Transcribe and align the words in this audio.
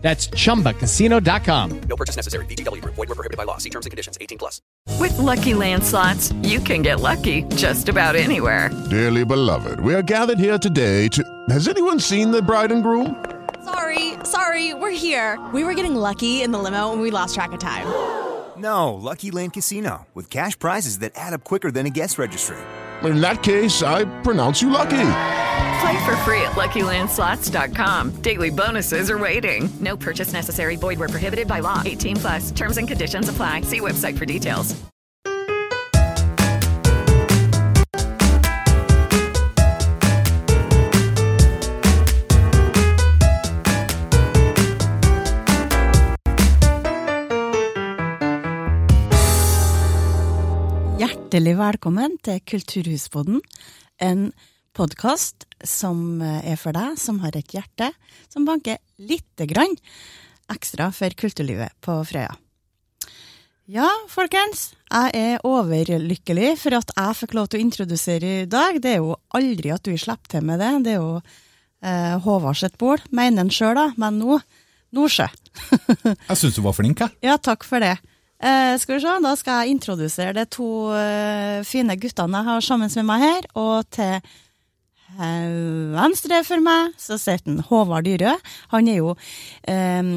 That's 0.00 0.28
chumbacasino.com. 0.28 1.80
No 1.88 1.96
purchase 1.96 2.16
necessary. 2.16 2.46
VGW 2.46 2.82
Group. 2.82 2.94
Void 2.94 3.08
were 3.08 3.14
prohibited 3.14 3.36
by 3.36 3.44
law. 3.44 3.58
See 3.58 3.70
terms 3.70 3.86
and 3.86 3.90
conditions. 3.90 4.16
18 4.20 4.38
plus. 4.38 4.62
With 4.98 5.16
Lucky 5.18 5.54
Land 5.54 5.82
slots, 5.84 6.32
you 6.42 6.60
can 6.60 6.82
get 6.82 7.00
lucky 7.00 7.42
just 7.56 7.88
about 7.88 8.16
anywhere. 8.16 8.70
Dearly 8.90 9.24
beloved, 9.24 9.80
we 9.80 9.94
are 9.94 10.02
gathered 10.02 10.38
here 10.38 10.58
today 10.58 11.08
to. 11.08 11.22
Has 11.50 11.68
anyone 11.68 11.98
seen 12.00 12.30
the 12.30 12.40
bride 12.42 12.72
and 12.72 12.82
groom? 12.82 13.24
Sorry, 13.64 14.14
sorry, 14.22 14.72
we're 14.72 14.90
here. 14.90 15.38
We 15.52 15.62
were 15.64 15.74
getting 15.74 15.94
lucky 15.94 16.42
in 16.42 16.52
the 16.52 16.58
limo 16.58 16.92
and 16.92 17.02
we 17.02 17.10
lost 17.10 17.34
track 17.34 17.52
of 17.52 17.58
time. 17.58 17.86
No, 18.56 18.94
Lucky 18.94 19.30
Land 19.30 19.52
Casino, 19.52 20.06
with 20.14 20.30
cash 20.30 20.58
prizes 20.58 20.98
that 21.00 21.12
add 21.16 21.32
up 21.32 21.44
quicker 21.44 21.70
than 21.70 21.86
a 21.86 21.90
guest 21.90 22.18
registry. 22.18 22.56
In 23.04 23.20
that 23.20 23.42
case, 23.42 23.82
I 23.82 24.04
pronounce 24.22 24.60
you 24.62 24.70
lucky. 24.70 24.96
Play 25.80 26.04
for 26.04 26.16
free 26.24 26.42
at 26.42 26.56
LuckyLandSlots.com. 26.56 28.22
Daily 28.22 28.50
bonuses 28.50 29.10
are 29.10 29.18
waiting. 29.18 29.68
No 29.80 29.96
purchase 29.96 30.32
necessary. 30.32 30.76
Void 30.76 30.98
where 30.98 31.08
prohibited 31.08 31.46
by 31.46 31.60
law. 31.60 31.82
18 31.84 32.16
plus. 32.16 32.50
Terms 32.50 32.78
and 32.78 32.88
conditions 32.88 33.28
apply. 33.28 33.62
See 33.62 33.80
website 33.80 34.18
for 34.18 34.26
details. 34.26 34.74
Hjertelig 50.98 51.58
velkommen 51.58 52.16
til 52.24 52.40
Kulturhuspodden, 52.50 53.40
en 54.00 54.32
podkast 54.78 55.48
som 55.66 56.20
er 56.22 56.58
for 56.60 56.76
deg 56.76 56.98
som 57.00 57.18
har 57.24 57.34
et 57.34 57.54
hjerte 57.54 57.90
som 58.30 58.46
banker 58.46 58.78
lite 59.02 59.48
grann 59.50 59.74
ekstra 60.52 60.92
for 60.94 61.14
kulturlivet 61.18 61.74
på 61.84 61.96
Frøya. 62.08 62.36
Ja, 63.68 63.88
folkens, 64.08 64.70
jeg 64.88 65.10
er 65.12 65.42
overlykkelig 65.44 66.54
for 66.56 66.78
at 66.78 66.92
jeg 66.94 67.16
fikk 67.18 67.34
lov 67.36 67.50
til 67.50 67.60
å 67.60 67.64
introdusere 67.66 68.30
i 68.44 68.46
dag. 68.48 68.78
Det 68.80 68.94
er 68.94 69.02
jo 69.02 69.18
aldri 69.36 69.74
at 69.74 69.84
du 69.84 69.92
slipper 69.92 70.38
til 70.38 70.46
med 70.48 70.62
det. 70.62 70.70
Det 70.86 70.94
er 70.94 71.02
jo 71.02 71.18
eh, 71.20 72.14
Håvard 72.24 72.56
sitt 72.56 72.78
bord, 72.80 73.04
mener 73.12 73.44
han 73.44 73.52
sjøl, 73.52 73.74
da. 73.76 73.90
Men 74.00 74.22
nå 74.22 74.38
Nordsjø. 74.96 75.26
Jeg 76.30 76.38
syns 76.40 76.56
du 76.56 76.62
var 76.64 76.78
flink, 76.78 77.02
jeg. 77.04 77.12
Ja, 77.28 77.34
takk 77.36 77.66
for 77.68 77.84
det. 77.84 77.98
Eh, 78.40 78.72
skal 78.80 78.96
vi 78.96 79.02
se, 79.02 79.14
Da 79.20 79.34
skal 79.36 79.66
jeg 79.66 79.74
introdusere 79.74 80.32
de 80.32 80.46
to 80.48 80.94
eh, 80.96 81.60
fine 81.66 81.96
guttene 81.98 82.38
jeg 82.38 82.48
har 82.48 82.64
sammen 82.64 82.92
med 82.94 83.08
meg 83.10 83.24
her. 83.26 83.48
Og 83.60 83.84
til 83.92 84.14
eh, 84.16 84.36
venstre 85.18 86.38
for 86.46 86.62
meg 86.62 86.94
så 87.00 87.16
sitter 87.18 87.50
en 87.50 87.62
Håvard 87.66 88.06
Dyrø. 88.06 88.34
Han 88.72 88.88
er 88.90 89.00
jo 89.00 89.14
eh, 89.66 90.12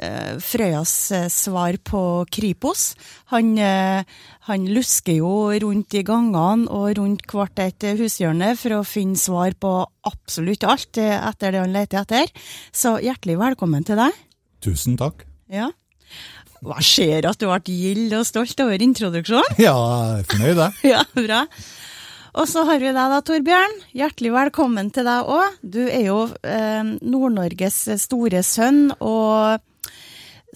eh, 0.00 0.32
Frøyas 0.42 0.94
eh, 1.12 1.26
svar 1.32 1.76
på 1.84 2.00
Kripos. 2.32 2.94
Han, 3.34 3.52
eh, 3.60 4.02
han 4.48 4.66
lusker 4.72 5.18
jo 5.20 5.32
rundt 5.62 5.96
i 5.98 6.04
gangene 6.06 6.70
og 6.72 6.96
rundt 6.98 7.26
hvert 7.30 7.64
et 7.66 7.88
hushjørne 8.00 8.54
for 8.56 8.78
å 8.78 8.84
finne 8.86 9.20
svar 9.20 9.56
på 9.60 9.72
absolutt 10.08 10.64
alt 10.64 11.02
eh, 11.02 11.16
etter 11.20 11.52
det 11.52 11.64
han 11.66 11.74
leter 11.76 12.04
etter. 12.04 12.32
Så 12.72 12.96
hjertelig 13.04 13.38
velkommen 13.42 13.84
til 13.86 14.00
deg. 14.00 14.22
Tusen 14.64 14.96
takk. 15.00 15.26
Ja. 15.52 15.68
Hva 16.64 16.80
skjer 16.82 17.26
at 17.28 17.38
du 17.38 17.46
ble 17.50 17.60
gild 17.68 18.14
og 18.16 18.24
stolt 18.26 18.60
over 18.64 18.80
introduksjonen? 18.82 19.58
Ja, 19.60 19.74
jeg 19.76 20.24
er 20.24 20.30
fornøyd, 20.32 20.62
jeg. 20.62 20.78
Ja, 20.94 21.02
bra. 21.14 21.42
Og 22.36 22.44
så 22.48 22.66
har 22.68 22.80
vi 22.82 22.90
deg 22.92 23.12
da, 23.12 23.20
Torbjørn. 23.24 23.78
Hjertelig 23.96 24.32
velkommen 24.34 24.90
til 24.92 25.06
deg 25.08 25.28
òg. 25.32 25.54
Du 25.64 25.80
er 25.86 26.02
jo 26.04 26.18
eh, 26.44 26.82
Nord-Norges 27.00 27.78
store 28.02 28.42
sønn 28.44 28.90
og 29.00 29.56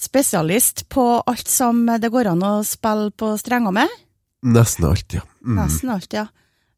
spesialist 0.00 0.84
på 0.92 1.04
alt 1.24 1.48
som 1.48 1.86
det 2.00 2.10
går 2.12 2.28
an 2.34 2.44
å 2.44 2.52
spille 2.68 3.08
på 3.16 3.32
strenger 3.40 3.72
med. 3.80 3.96
Nesten 4.52 4.90
alt, 4.90 5.16
ja. 5.16 5.24
Mm. 5.40 5.56
Nesten 5.56 5.94
alt, 5.96 6.12
ja. 6.16 6.26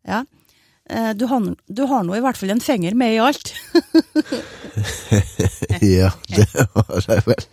ja. 0.07 0.23
Eh, 0.87 1.11
du 1.19 1.27
har, 1.31 1.51
du 1.51 1.83
har 1.91 2.07
nå 2.07 2.15
i 2.19 2.23
hvert 2.23 2.39
fall 2.39 2.55
en 2.55 2.63
finger 2.63 2.95
med 2.99 3.17
i 3.17 3.21
alt. 3.23 3.53
ja, 5.99 6.15
det 6.31 6.47
har 6.79 7.11
jeg 7.11 7.27
vel. 7.27 7.45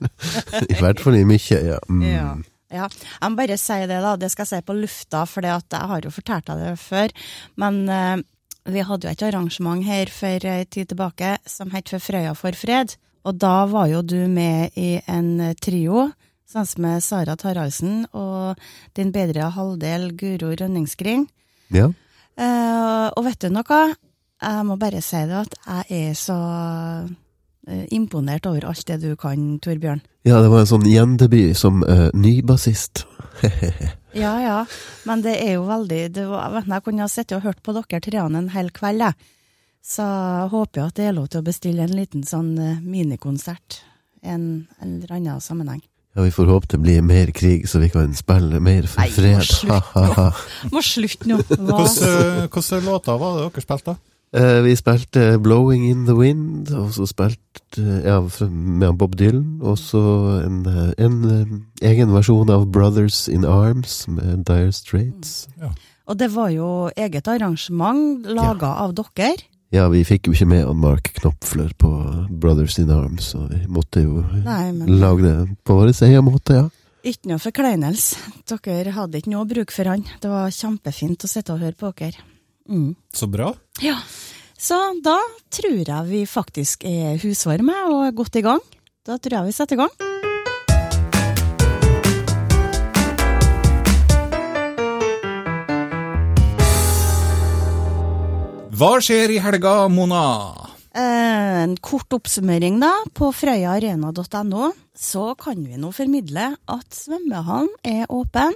I 0.69 0.77
hvert 0.77 1.01
fall 1.01 1.17
i 1.17 1.25
mye, 1.33 1.61
ja. 1.73 1.81
Mm. 1.89 2.05
Ja. 2.13 2.29
Ja, 2.69 2.85
jeg 2.85 3.31
må 3.31 3.39
bare 3.39 3.57
si 3.57 3.77
det, 3.89 4.01
da. 4.03 4.15
Det 4.19 4.29
skal 4.29 4.45
jeg 4.45 4.51
si 4.51 4.67
på 4.67 4.77
lufta, 4.77 5.23
for 5.25 5.45
jeg 5.45 5.79
har 5.91 6.05
jo 6.05 6.13
fortalt 6.13 6.49
deg 6.51 6.61
det 6.61 6.73
før. 6.81 7.13
Men 7.61 7.81
eh, 7.89 8.21
vi 8.69 8.83
hadde 8.85 9.07
jo 9.07 9.13
et 9.15 9.25
arrangement 9.25 9.85
her 9.85 10.11
for 10.13 10.49
ei 10.51 10.65
tid 10.69 10.91
tilbake 10.91 11.37
som 11.49 11.71
het 11.73 11.89
For 11.89 12.03
Frøya 12.03 12.35
for 12.37 12.57
fred. 12.57 12.93
Og 13.25 13.39
da 13.41 13.65
var 13.69 13.89
jo 13.91 14.01
du 14.05 14.19
med 14.31 14.77
i 14.79 14.99
en 15.09 15.55
trio 15.61 16.11
sammen 16.49 16.85
med 16.85 17.03
Sara 17.05 17.35
Taraldsen 17.37 18.05
og 18.17 18.57
din 18.97 19.11
bedre 19.13 19.51
halvdel 19.53 20.09
Guro 20.17 20.53
Rønningskring. 20.53 21.27
Ja. 21.73 21.89
Eh, 22.39 23.07
og 23.09 23.25
vet 23.25 23.41
du 23.41 23.49
noe? 23.53 23.81
Jeg 24.39 24.65
må 24.65 24.77
bare 24.79 25.01
si 25.03 25.19
det 25.27 25.41
at 25.41 25.57
jeg 25.65 26.09
er 26.09 26.13
så 26.17 26.37
imponert 27.93 28.45
over 28.49 28.65
alt 28.69 28.85
det 28.87 28.99
du 29.03 29.15
kan, 29.19 29.59
Torbjørn. 29.63 30.01
ja, 30.27 30.41
det 30.41 30.49
var 30.49 30.63
en 30.63 30.69
sånn 30.69 30.87
gjendebut 30.89 31.57
som 31.57 31.83
uh, 31.83 32.09
ny 32.13 32.41
bassist. 32.41 33.05
Ja, 34.17 34.31
ja, 34.41 34.65
men 35.05 35.21
det 35.21 35.35
er 35.37 35.59
jo 35.59 35.67
veldig 35.67 35.99
det 36.15 36.23
var, 36.25 36.49
vet 36.55 36.65
du, 36.65 36.71
Jeg 36.73 36.83
kunne 36.87 37.03
ha 37.05 37.09
sittet 37.11 37.35
og 37.37 37.43
hørt 37.45 37.59
på 37.61 37.75
dere 37.77 37.99
treene 38.01 38.39
en 38.41 38.49
hel 38.49 38.71
kveld, 38.73 39.03
jeg. 39.05 39.13
Så 39.85 40.05
håper 40.49 40.81
jeg 40.81 40.89
at 40.89 40.97
det 40.97 41.05
er 41.05 41.13
lov 41.13 41.27
til 41.29 41.43
å 41.43 41.45
bestille 41.45 41.85
en 41.85 41.93
liten 41.93 42.25
sånn 42.25 42.49
eh, 42.57 42.81
minikonsert 42.81 43.83
i 44.25 44.33
en, 44.33 44.47
en 44.81 44.95
eller 44.97 45.13
annen 45.15 45.45
sammenheng. 45.45 45.83
Ja, 46.17 46.25
vi 46.25 46.33
får 46.33 46.49
håpe 46.49 46.71
det 46.73 46.81
blir 46.81 47.05
mer 47.05 47.29
krig, 47.37 47.67
så 47.69 47.79
vi 47.79 47.91
kan 47.93 48.11
spille 48.17 48.59
mer 48.59 48.89
for 48.89 49.05
Nei, 49.05 49.11
fred. 49.13 49.53
Nei, 49.69 50.29
Må 50.73 50.81
slutte 50.83 51.29
nå. 51.29 51.37
Hvordan 52.49 52.89
låter 52.89 53.21
var 53.21 53.37
det 53.37 53.45
dere 53.45 53.65
spilte? 53.67 53.95
Eh, 54.31 54.61
vi 54.61 54.75
spilte 54.77 55.39
'Blowing 55.41 55.87
in 55.89 56.05
the 56.05 56.13
Wind', 56.13 56.69
og 56.77 56.91
så 56.93 57.05
spilte 57.09 58.01
ja, 58.05 58.19
fra- 58.27 58.49
med 58.49 58.93
Bob 58.97 59.15
Dylan, 59.17 59.57
og 59.61 59.77
så 59.77 60.01
en, 60.45 60.59
en 60.97 61.15
eh, 61.25 61.89
egen 61.89 62.11
versjon 62.13 62.49
av 62.49 62.67
'Brothers 62.69 63.27
in 63.27 63.41
Arms' 63.45 64.07
med 64.07 64.45
Dire 64.45 64.71
Straits. 64.71 65.47
Og 66.07 66.17
det 66.17 66.29
var 66.35 66.49
jo 66.49 66.89
eget 66.97 67.27
arrangement 67.27 68.25
laga 68.25 68.65
av 68.85 68.93
dere. 68.93 69.37
Ja, 69.71 69.87
vi 69.89 70.03
fikk 70.03 70.27
jo 70.27 70.31
ikke 70.33 70.47
med 70.49 70.65
han 70.65 70.77
Mark 70.77 71.11
Knopfler 71.17 71.73
på 71.77 71.89
'Brothers 72.29 72.77
in 72.79 72.89
Arms', 72.89 73.33
så 73.33 73.47
vi 73.49 73.65
måtte 73.67 74.03
jo 74.03 74.23
Nei, 74.45 74.71
men 74.71 74.99
lage 74.99 75.21
det 75.25 75.57
på 75.65 75.73
vår 75.73 75.89
egen 76.05 76.25
måte, 76.25 76.53
ja. 76.53 76.69
ikke 77.03 77.29
noe 77.29 77.39
forkleinelse. 77.39 78.17
Dere 78.47 78.91
hadde 78.91 79.17
ikke 79.17 79.31
noe 79.31 79.45
bruk 79.45 79.71
for 79.71 79.85
han. 79.85 80.03
Det 80.21 80.29
var 80.29 80.49
kjempefint 80.53 81.23
å 81.23 81.27
sitte 81.27 81.53
og 81.53 81.59
høre 81.59 81.73
på 81.77 81.91
dere. 81.97 82.17
Mm. 82.69 82.93
Så 83.13 83.27
bra. 83.31 83.51
Ja, 83.81 83.97
så 84.59 84.77
da 85.03 85.17
tror 85.55 85.81
jeg 85.81 86.09
vi 86.11 86.23
faktisk 86.29 86.83
er 86.85 87.17
husvarme 87.23 87.75
og 87.89 88.05
er 88.07 88.15
godt 88.17 88.35
i 88.39 88.45
gang. 88.45 88.61
Da 89.07 89.17
tror 89.17 89.39
jeg 89.39 89.49
vi 89.49 89.57
setter 89.57 89.79
i 89.79 89.83
gang. 89.83 89.93
Hva 98.79 98.93
skjer 99.03 99.33
i 99.35 99.39
helga, 99.43 99.73
Mona? 99.91 100.23
Eh, 100.95 101.63
En 101.63 101.73
kort 101.83 102.13
oppsummering 102.15 102.77
da, 102.79 102.93
på 103.13 103.31
frøyaarena.no, 103.35 104.69
så 104.95 105.33
kan 105.39 105.59
vi 105.65 105.75
nå 105.81 105.89
formidle 105.91 106.53
at 106.71 106.95
svømmehallen 106.95 107.73
er 107.83 108.05
åpen 108.07 108.55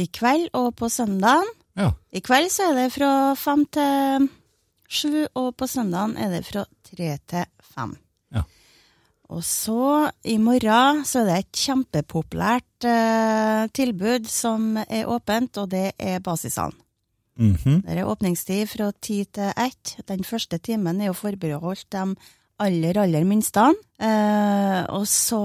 i 0.00 0.06
kveld 0.08 0.48
og 0.56 0.72
på 0.80 0.88
søndagen. 0.88 1.44
Ja. 1.78 1.90
I 2.14 2.22
kveld 2.22 2.52
så 2.54 2.70
er 2.70 2.78
det 2.78 2.92
fra 2.94 3.10
fem 3.38 3.64
til 3.74 4.28
sju, 4.90 5.24
og 5.34 5.54
på 5.58 5.68
søndagen 5.70 6.16
er 6.20 6.30
det 6.36 6.44
fra 6.46 6.64
tre 6.86 7.16
til 7.30 7.48
fem. 7.74 7.96
Ja. 8.34 8.44
Og 9.34 9.42
så 9.46 10.10
i 10.30 10.36
morgen 10.38 11.02
så 11.08 11.22
er 11.22 11.30
det 11.30 11.40
et 11.40 11.60
kjempepopulært 11.64 12.86
eh, 12.86 13.66
tilbud 13.74 14.30
som 14.30 14.74
er 14.84 15.10
åpent, 15.10 15.58
og 15.62 15.70
det 15.74 15.92
er 15.98 16.22
basishallen. 16.22 16.78
-hmm. 17.38 17.82
Det 17.82 17.98
er 17.98 18.04
åpningstid 18.04 18.66
fra 18.68 18.92
ti 19.00 19.24
til 19.24 19.52
ett. 19.56 19.96
Den 20.08 20.24
første 20.24 20.58
timen 20.58 21.00
er 21.00 21.06
jo 21.06 21.12
forbeholdt 21.12 21.92
de 21.92 22.16
aller, 22.58 22.98
aller 22.98 23.24
minste. 23.24 23.74
Eh, 24.00 24.84
og 24.88 25.06
så 25.06 25.40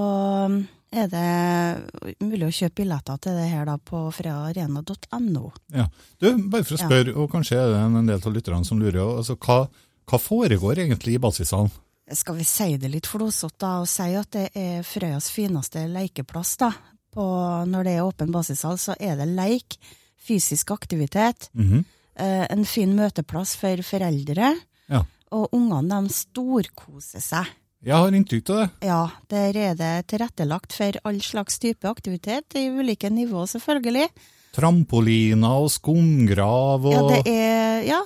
er 0.92 1.06
det 1.08 2.16
mulig 2.20 2.46
å 2.48 2.54
kjøpe 2.54 2.82
billetter 2.82 3.18
til 3.22 3.36
det 3.38 3.48
her 3.52 3.64
da 3.68 3.76
på 3.78 4.08
fredagarena.no. 4.16 5.52
Ja. 5.74 5.86
Du, 6.18 6.30
bare 6.50 6.64
for 6.64 6.76
å 6.76 6.80
Ja. 6.80 6.86
spørre, 6.86 7.14
og 7.16 7.30
kanskje 7.30 7.56
er 7.58 7.68
det 7.72 7.80
en 8.00 8.06
del 8.06 8.20
av 8.26 8.32
lytterne 8.34 8.64
som 8.66 8.80
lurer, 8.80 9.00
altså, 9.18 9.36
hva, 9.36 9.68
hva 10.06 10.18
foregår 10.18 10.78
egentlig 10.84 11.14
i 11.14 11.18
basishallen? 11.22 11.70
Skal 12.12 12.34
vi 12.40 12.44
si 12.44 12.76
det 12.76 12.90
litt 12.90 13.06
flåsete 13.06 13.68
og 13.80 13.86
si 13.86 14.08
at 14.18 14.30
det 14.34 14.48
er 14.58 14.82
Frøyas 14.82 15.30
fineste 15.30 15.84
lekeplass 15.88 16.56
da? 16.58 16.72
På, 17.14 17.22
når 17.66 17.84
det 17.84 17.92
er 17.96 18.04
åpen 18.06 18.30
basishall, 18.32 18.76
så 18.78 18.94
er 19.00 19.16
det 19.16 19.28
leik, 19.28 19.76
fysisk 20.20 20.70
aktivitet, 20.70 21.48
Mhm. 21.54 21.84
eh, 22.16 22.46
en 22.50 22.64
fin 22.64 22.94
møteplass 22.96 23.56
for 23.56 23.76
foreldre, 23.82 24.56
Ja. 24.88 25.02
og 25.32 25.50
ungene 25.52 26.02
de 26.02 26.08
storkoser 26.12 27.20
seg. 27.22 27.46
Jeg 27.80 27.96
har 27.96 28.12
inntrykk 28.12 28.50
av 28.52 28.58
det. 28.58 28.88
Ja, 28.90 29.00
der 29.32 29.56
er 29.56 29.78
det 29.78 29.94
tilrettelagt 30.12 30.74
for 30.76 30.98
all 31.08 31.20
slags 31.24 31.56
type 31.62 31.88
aktivitet, 31.88 32.52
i 32.60 32.66
ulike 32.68 33.08
nivå 33.08 33.46
selvfølgelig. 33.48 34.10
Trampoliner 34.52 35.62
og 35.62 35.70
skumgrav 35.72 36.84
og 36.84 36.92
Ja, 36.92 37.02
det 37.08 37.20
er, 37.30 37.80
ja, 37.88 38.00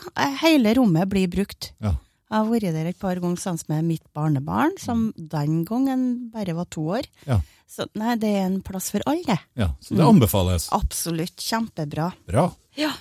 hele 0.44 0.76
rommet 0.78 1.10
blir 1.10 1.26
brukt. 1.32 1.72
Ja. 1.82 1.96
Jeg 2.30 2.36
har 2.38 2.48
vært 2.50 2.76
der 2.76 2.88
et 2.90 3.00
par 3.02 3.18
ganger 3.22 3.40
sammen 3.42 3.66
med 3.70 3.90
mitt 3.90 4.06
barnebarn, 4.14 4.78
som 4.78 5.08
den 5.16 5.64
gangen 5.66 6.06
bare 6.32 6.54
var 6.54 6.70
to 6.70 6.86
år. 7.00 7.10
Ja. 7.26 7.40
Så 7.70 7.88
nei, 7.98 8.14
det 8.20 8.30
er 8.30 8.46
en 8.46 8.60
plass 8.62 8.92
for 8.94 9.02
alle. 9.10 9.40
Ja, 9.58 9.72
så 9.82 9.98
det 9.98 10.06
anbefales. 10.06 10.70
Absolutt, 10.74 11.34
kjempebra. 11.42 12.12
Bra. 12.30 12.48
Ja. 12.78 12.92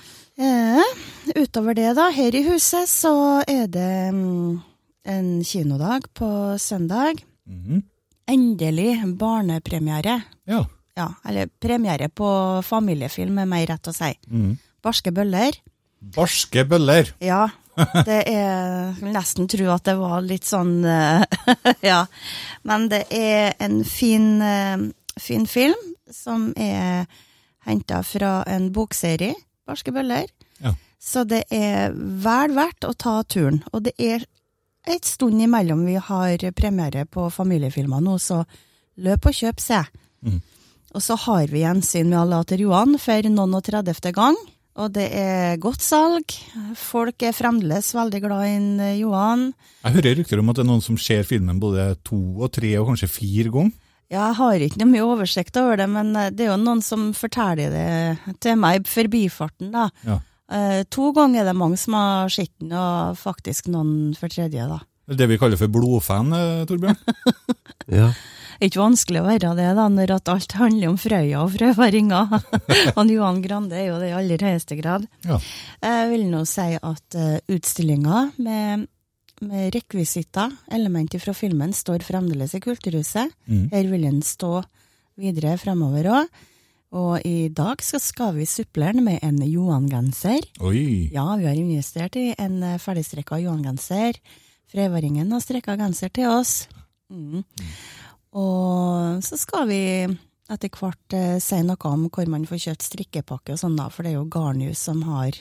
Eh, 0.42 0.94
utover 1.38 1.78
det, 1.78 1.92
da, 1.98 2.10
her 2.14 2.34
i 2.34 2.46
huset 2.50 2.90
så 2.90 3.44
er 3.46 3.68
det 3.70 4.14
mm, 4.14 4.62
en 5.06 5.44
kinodag 5.44 6.08
på 6.14 6.58
søndag. 6.60 7.24
Mhm. 7.48 7.84
Endelig 8.28 9.18
barnepremiere. 9.20 10.22
Ja. 10.48 10.66
Ja, 10.96 11.10
eller 11.26 11.50
premiere 11.60 12.08
på 12.10 12.28
familiefilm, 12.64 13.40
er 13.42 13.50
mer 13.50 13.66
rett 13.68 13.90
å 13.90 13.94
si. 13.96 14.12
Mm. 14.30 14.58
Barske 14.84 15.12
bøller. 15.12 15.58
Barske 16.14 16.64
bøller. 16.70 17.10
Ja, 17.24 17.48
det 18.06 18.20
er 18.30 18.94
nesten 19.02 19.50
tro 19.50 19.72
at 19.74 19.88
det 19.88 19.96
var 19.98 20.22
litt 20.22 20.46
sånn 20.46 20.84
eh, 20.86 21.26
Ja. 21.90 22.04
Men 22.68 22.90
det 22.92 23.08
er 23.10 23.56
en 23.64 23.82
fin, 23.88 24.38
eh, 24.46 24.86
fin 25.20 25.48
film 25.50 25.90
som 26.14 26.52
er 26.60 27.08
henta 27.66 28.04
fra 28.06 28.44
en 28.48 28.70
bokserie, 28.76 29.34
Barske 29.66 29.94
bøller. 29.96 30.28
Ja. 30.60 30.76
Så 31.00 31.24
det 31.28 31.46
er 31.52 31.94
vel 31.96 32.54
verdt 32.56 32.86
å 32.88 32.94
ta 32.94 33.22
turen. 33.24 33.62
Og 33.72 33.86
det 33.88 33.94
er 33.98 34.26
et 34.88 35.06
stund 35.08 35.42
imellom 35.42 35.86
vi 35.88 35.96
har 35.96 36.44
premiere 36.56 37.06
på 37.06 37.30
familiefilmer 37.32 38.04
nå, 38.04 38.18
så 38.20 38.42
løp 39.04 39.30
og 39.30 39.38
kjøp, 39.38 39.62
se. 39.64 39.80
Mm. 40.26 40.42
Og 40.94 41.02
så 41.02 41.18
har 41.26 41.48
vi 41.50 41.64
gjensyn 41.64 42.10
med 42.12 42.20
Alater 42.20 42.62
Johan 42.62 42.98
for 43.02 43.30
noen 43.32 43.56
og 43.58 43.64
tredjefte 43.66 44.14
gang. 44.14 44.38
Og 44.74 44.90
det 44.94 45.06
er 45.14 45.60
godt 45.62 45.84
salg. 45.86 46.34
Folk 46.78 47.22
er 47.26 47.36
fremdeles 47.38 47.92
veldig 47.94 48.22
glad 48.24 48.46
i 48.48 48.56
eh, 48.82 49.00
Johan. 49.04 49.52
Jeg 49.84 49.96
hører 50.00 50.18
rykter 50.18 50.42
om 50.42 50.50
at 50.50 50.58
det 50.58 50.64
er 50.64 50.70
noen 50.72 50.86
som 50.86 50.98
ser 50.98 51.26
filmen 51.30 51.62
både 51.62 51.92
to 52.06 52.18
og 52.40 52.50
tre 52.56 52.72
og 52.82 52.90
kanskje 52.90 53.12
fire 53.12 53.54
ganger. 53.54 53.76
Ja, 54.12 54.28
Jeg 54.28 54.38
har 54.38 54.64
ikke 54.66 54.82
noe 54.82 54.92
mye 54.92 55.06
oversikt 55.06 55.58
over 55.62 55.78
det, 55.80 55.88
men 55.90 56.12
eh, 56.18 56.32
det 56.34 56.48
er 56.48 56.52
jo 56.54 56.60
noen 56.62 56.82
som 56.86 57.12
forteller 57.18 57.74
det 57.74 58.36
til 58.42 58.58
meg 58.62 58.82
i 58.82 58.94
forbifarten, 58.96 59.74
da. 59.74 59.88
Ja. 60.10 60.20
Eh, 60.54 60.84
to 60.94 61.10
ganger 61.16 61.42
er 61.42 61.50
det 61.50 61.58
mange 61.58 61.80
som 61.82 61.96
har 61.98 62.32
sett 62.34 62.54
den, 62.62 62.74
og 62.78 63.18
faktisk 63.18 63.72
noen 63.74 64.14
for 64.18 64.32
tredje, 64.32 64.68
da. 64.70 64.80
Det 65.04 65.28
vi 65.28 65.40
kaller 65.42 65.60
for 65.60 65.72
blodfan, 65.72 66.34
eh, 66.38 66.64
Torbjørn. 66.70 67.00
Ja. 67.92 68.14
Det 68.54 68.70
er 68.70 68.70
ikke 68.70 68.80
vanskelig 68.80 69.20
å 69.20 69.26
være 69.26 69.50
det, 69.58 69.66
da, 69.76 69.86
når 69.92 70.12
at 70.16 70.30
alt 70.32 70.54
handler 70.56 70.94
om 70.94 70.96
Frøya 71.02 71.42
og 71.42 71.50
frøværinger. 71.52 72.30
Han 72.96 73.10
Johan 73.12 73.42
Grande 73.44 73.76
er 73.76 73.90
jo 73.90 73.98
det 74.00 74.14
i 74.14 74.14
aller 74.16 74.46
høyeste 74.46 74.78
grad. 74.80 75.04
Ja. 75.28 75.40
Jeg 75.84 76.06
vil 76.14 76.24
nå 76.32 76.46
si 76.48 76.70
at 76.78 77.18
uh, 77.20 77.34
utstillinga 77.52 78.22
med, 78.46 78.86
med 79.44 79.76
rekvisitter, 79.76 80.54
elementer 80.72 81.20
fra 81.20 81.36
filmen, 81.36 81.76
står 81.76 82.06
fremdeles 82.08 82.56
i 82.56 82.64
Kulturhuset. 82.64 83.36
Mm. 83.52 83.66
Her 83.74 83.92
vil 83.92 84.08
den 84.08 84.24
stå 84.24 84.54
videre 85.20 85.58
fremover 85.60 86.14
òg. 86.22 86.42
Og 86.94 87.24
i 87.26 87.50
dag 87.50 87.82
skal 87.82 88.36
vi 88.38 88.46
supple 88.46 88.92
den 88.94 89.06
med 89.06 89.24
en 89.26 89.40
Johan-genser. 89.42 90.46
Oi. 90.62 91.10
Ja, 91.14 91.26
vi 91.40 91.48
har 91.48 91.58
investert 91.58 92.18
i 92.22 92.28
en 92.38 92.60
eh, 92.62 92.78
ferdigstrekka 92.82 93.40
Johan-genser. 93.42 94.20
Frevaringen 94.70 95.32
har 95.34 95.42
strekka 95.42 95.76
genser 95.80 96.14
til 96.14 96.30
oss. 96.30 96.68
Mm. 97.10 97.42
Og 98.38 99.26
så 99.26 99.40
skal 99.42 99.66
vi 99.72 99.82
etter 100.54 100.70
hvert 100.70 101.18
eh, 101.18 101.40
si 101.42 101.64
noe 101.66 101.90
om 101.90 102.06
hvor 102.14 102.30
man 102.30 102.46
får 102.50 102.62
kjøpt 102.68 102.86
strikkepakke 102.86 103.56
og 103.56 103.64
sånn, 103.64 103.78
da, 103.80 103.90
for 103.90 104.06
det 104.06 104.14
er 104.14 104.20
jo 104.20 104.30
Garnhus 104.30 104.86
som 104.86 105.02
har 105.08 105.38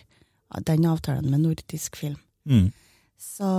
den 0.64 0.88
avtalen 0.88 1.28
med 1.32 1.44
nordisk 1.44 2.00
film. 2.00 2.20
Mm. 2.48 2.70
Så 3.20 3.52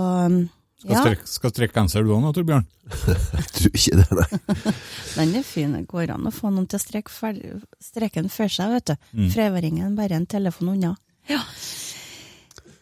Skal 0.82 0.90
ja, 0.96 1.00
strekke 1.04 1.28
skal 1.30 1.52
strekke 1.54 1.76
genser 1.78 2.04
du 2.04 2.10
òg 2.12 2.20
nå, 2.24 2.32
Torbjørn? 2.36 2.64
Jeg 3.38 3.46
tror 3.56 3.78
ikke 3.78 4.00
det, 4.00 4.08
nei. 4.18 4.74
den 5.16 5.36
er 5.40 5.46
fin. 5.48 5.72
Det 5.78 5.86
går 5.88 6.10
an 6.16 6.28
å 6.28 6.34
få 6.34 6.50
noen 6.52 6.66
til 6.68 6.76
å 6.80 6.82
strekke, 6.82 7.12
fer- 7.14 7.62
strekke 7.80 8.20
den 8.24 8.28
seg, 8.32 8.74
vet 8.74 8.90
du. 8.92 8.94
Mm. 9.16 9.30
Freværingen 9.32 9.94
bare 9.96 10.18
en 10.18 10.26
telefon 10.28 10.74
unna. 10.74 10.92
Ja. 11.30 11.40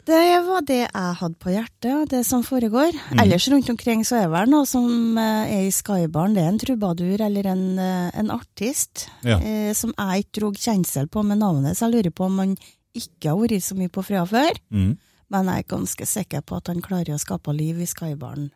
Det 0.02 0.18
var 0.48 0.64
det 0.66 0.80
jeg 0.80 1.10
hadde 1.20 1.38
på 1.38 1.52
hjertet, 1.54 1.92
og 1.94 2.08
det 2.10 2.24
som 2.26 2.42
foregår. 2.42 2.90
Mm. 3.12 3.20
Ellers 3.22 3.44
rundt 3.52 3.68
omkring 3.70 4.00
så 4.04 4.16
er 4.18 4.24
det 4.26 4.32
vel 4.34 4.50
noe 4.50 4.66
som 4.66 5.18
eh, 5.20 5.52
er 5.60 5.68
i 5.68 5.70
Skybaren. 5.70 6.34
Det 6.34 6.42
er 6.42 6.50
en 6.50 6.58
trubadur 6.58 7.22
eller 7.28 7.46
en, 7.52 7.62
eh, 7.78 8.08
en 8.18 8.32
artist 8.34 9.04
Ja. 9.22 9.36
eh, 9.38 9.70
som 9.78 9.94
jeg 9.94 10.24
ikke 10.24 10.40
dro 10.40 10.50
kjensel 10.58 11.06
på 11.06 11.22
med 11.22 11.38
navnet, 11.38 11.78
så 11.78 11.86
jeg 11.86 12.00
lurer 12.00 12.16
på 12.18 12.26
om 12.26 12.42
han 12.42 12.56
ikke 12.98 13.30
har 13.30 13.38
vært 13.44 13.62
så 13.64 13.78
mye 13.78 13.92
på 13.94 14.02
Frøya 14.04 14.26
før. 14.28 14.58
Mm. 14.74 14.90
Men 15.32 15.48
jeg 15.48 15.64
er 15.64 15.70
ganske 15.72 16.06
sikker 16.08 16.44
på 16.44 16.60
at 16.60 16.68
han 16.68 16.82
klarer 16.84 17.16
å 17.16 17.20
skape 17.20 17.54
liv 17.56 17.80
i 17.80 17.88
Skybaren. 17.88 18.50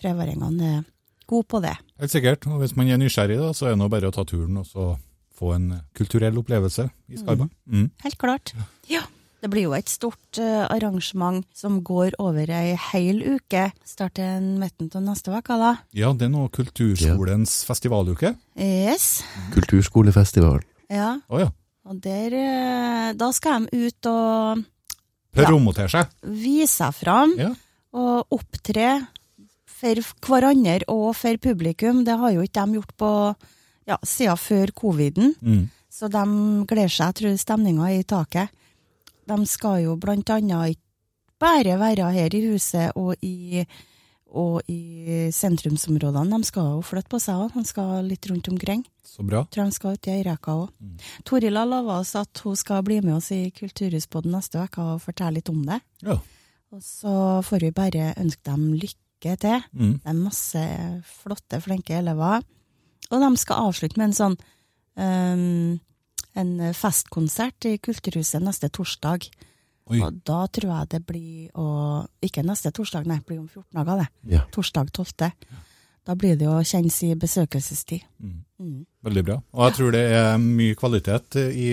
Freværingene 0.00 0.72
er 0.78 0.82
gode 1.30 1.48
på 1.50 1.60
det. 1.64 1.76
Helt 2.00 2.12
sikkert. 2.14 2.46
Og 2.50 2.62
hvis 2.62 2.76
man 2.78 2.90
er 2.90 3.00
nysgjerrig, 3.00 3.38
da, 3.40 3.52
så 3.56 3.68
er 3.68 3.74
det 3.74 3.82
nå 3.82 3.88
bare 3.92 4.10
å 4.10 4.14
ta 4.14 4.24
turen 4.26 4.60
og 4.62 4.68
så 4.68 4.92
få 5.40 5.54
en 5.56 5.70
kulturell 5.96 6.36
opplevelse 6.40 6.86
i 7.10 7.18
Skybarn. 7.18 7.50
Mm. 7.66 7.88
Helt 8.04 8.20
klart. 8.20 8.54
Ja. 8.90 9.06
Det 9.40 9.48
blir 9.48 9.70
jo 9.70 9.72
et 9.72 9.88
stort 9.88 10.36
eh, 10.36 10.66
arrangement 10.68 11.46
som 11.56 11.78
går 11.80 12.18
over 12.20 12.50
ei 12.52 12.74
hel 12.90 13.22
uke. 13.24 13.70
Starter 13.88 14.36
midten 14.44 14.90
av 14.92 15.06
neste 15.06 15.32
uke, 15.32 15.56
da. 15.56 15.70
Ja, 15.96 16.10
det 16.12 16.26
er 16.28 16.34
nå 16.34 16.44
Kulturskolens 16.52 17.62
festivaluke. 17.64 18.34
Yes. 18.60 19.22
Kulturskolefestivalen. 19.54 20.66
Ja. 20.92 21.14
Oh, 21.32 21.40
ja. 21.40 21.48
Og 21.88 22.02
der 22.04 22.36
eh, 22.36 23.08
Da 23.16 23.30
skal 23.32 23.64
de 23.64 23.86
ut 23.88 24.10
og 24.10 24.60
Promotere 25.34 25.88
seg. 25.92 26.06
vise 26.26 26.74
seg 26.80 26.94
fram 26.94 27.34
Ja. 27.38 27.50
og 27.94 28.26
opptre 28.30 29.06
for 29.66 29.94
hverandre 30.26 30.82
og 30.88 31.14
for 31.16 31.36
publikum. 31.40 32.04
Det 32.04 32.18
har 32.18 32.32
jo 32.32 32.42
ikke 32.42 32.66
de 32.66 32.78
gjort 32.80 32.96
på 32.98 33.12
ja, 33.86 33.96
siden 34.04 34.36
før 34.36 34.72
coviden. 34.76 35.34
Mm. 35.40 35.70
Så 35.90 36.08
de 36.10 36.24
gleder 36.66 36.88
seg. 36.92 37.06
Jeg 37.06 37.14
tror 37.14 37.36
stemninga 37.38 37.88
er 37.90 38.00
i 38.00 38.02
taket. 38.04 38.50
De 39.26 39.46
skal 39.46 39.82
jo 39.84 39.96
blant 39.96 40.28
annet 40.30 40.74
ikke 40.76 40.86
bare 41.40 41.78
være 41.80 42.10
her 42.12 42.34
i 42.36 42.42
huset 42.50 42.92
og 42.96 43.14
i, 43.22 43.64
og 44.30 44.62
i 44.70 45.28
sentrumsområdene. 45.34 46.38
De 46.38 46.48
skal 46.48 46.72
jo 46.74 46.82
flytte 46.86 47.10
på 47.10 47.20
seg 47.22 47.44
òg. 47.44 47.54
De 47.56 47.64
skal 47.68 48.06
litt 48.06 48.28
rundt 48.30 48.50
omkring. 48.52 48.84
Så 49.06 49.24
bra. 49.26 49.42
Tror 49.50 49.66
de 49.66 49.76
skal 49.76 49.96
ut 49.96 50.08
i 50.08 50.16
Øyreka 50.20 50.56
òg. 50.62 50.70
Toril 51.26 51.58
har 51.58 51.68
lova 51.68 51.98
oss 52.02 52.14
at 52.18 52.42
hun 52.44 52.58
skal 52.58 52.84
bli 52.86 53.00
med 53.02 53.16
oss 53.18 53.32
i 53.34 53.42
Kulturhusboden 53.54 54.34
neste 54.36 54.62
uke 54.62 54.84
og 54.84 55.02
fortelle 55.02 55.40
litt 55.40 55.50
om 55.52 55.64
det. 55.66 55.80
Ja. 56.06 56.20
Og 56.70 56.82
så 56.86 57.14
får 57.46 57.66
vi 57.66 57.74
bare 57.74 58.12
ønske 58.20 58.46
dem 58.46 58.72
lykke 58.78 59.36
til. 59.42 59.66
Mm. 59.74 59.94
Det 59.98 60.12
er 60.12 60.18
masse 60.22 60.64
flotte, 61.20 61.60
flinke 61.64 61.98
elever. 61.98 62.46
Og 63.10 63.22
de 63.24 63.30
skal 63.42 63.66
avslutte 63.68 63.98
med 63.98 64.12
en 64.12 64.18
sånn 64.20 64.36
um, 64.94 65.80
en 66.38 66.50
festkonsert 66.76 67.66
i 67.66 67.78
Kulturhuset 67.82 68.42
neste 68.44 68.70
torsdag. 68.70 69.26
Oi. 69.90 69.98
Og 70.06 70.20
da 70.24 70.46
tror 70.46 70.70
jeg 70.78 70.88
det 70.94 71.00
blir 71.06 71.50
å 71.58 71.66
Ikke 72.22 72.44
neste 72.46 72.70
torsdag, 72.72 73.06
nei, 73.06 73.16
det 73.18 73.26
blir 73.26 73.40
om 73.40 73.48
14 73.48 73.74
dager, 73.74 74.04
det. 74.04 74.32
Ja. 74.36 74.44
Torsdag 74.54 74.92
12. 74.94 75.32
Da 76.06 76.14
blir 76.16 76.36
det 76.38 76.46
å 76.48 76.60
kjenne 76.64 76.90
sin 76.90 77.18
besøkelsestid. 77.20 78.02
Mm. 78.22 78.86
Veldig 79.04 79.24
bra. 79.24 79.36
Og 79.52 79.64
jeg 79.66 79.74
tror 79.76 79.92
det 79.92 80.04
er 80.16 80.38
mye 80.40 80.74
kvalitet 80.74 81.36
i, 81.52 81.68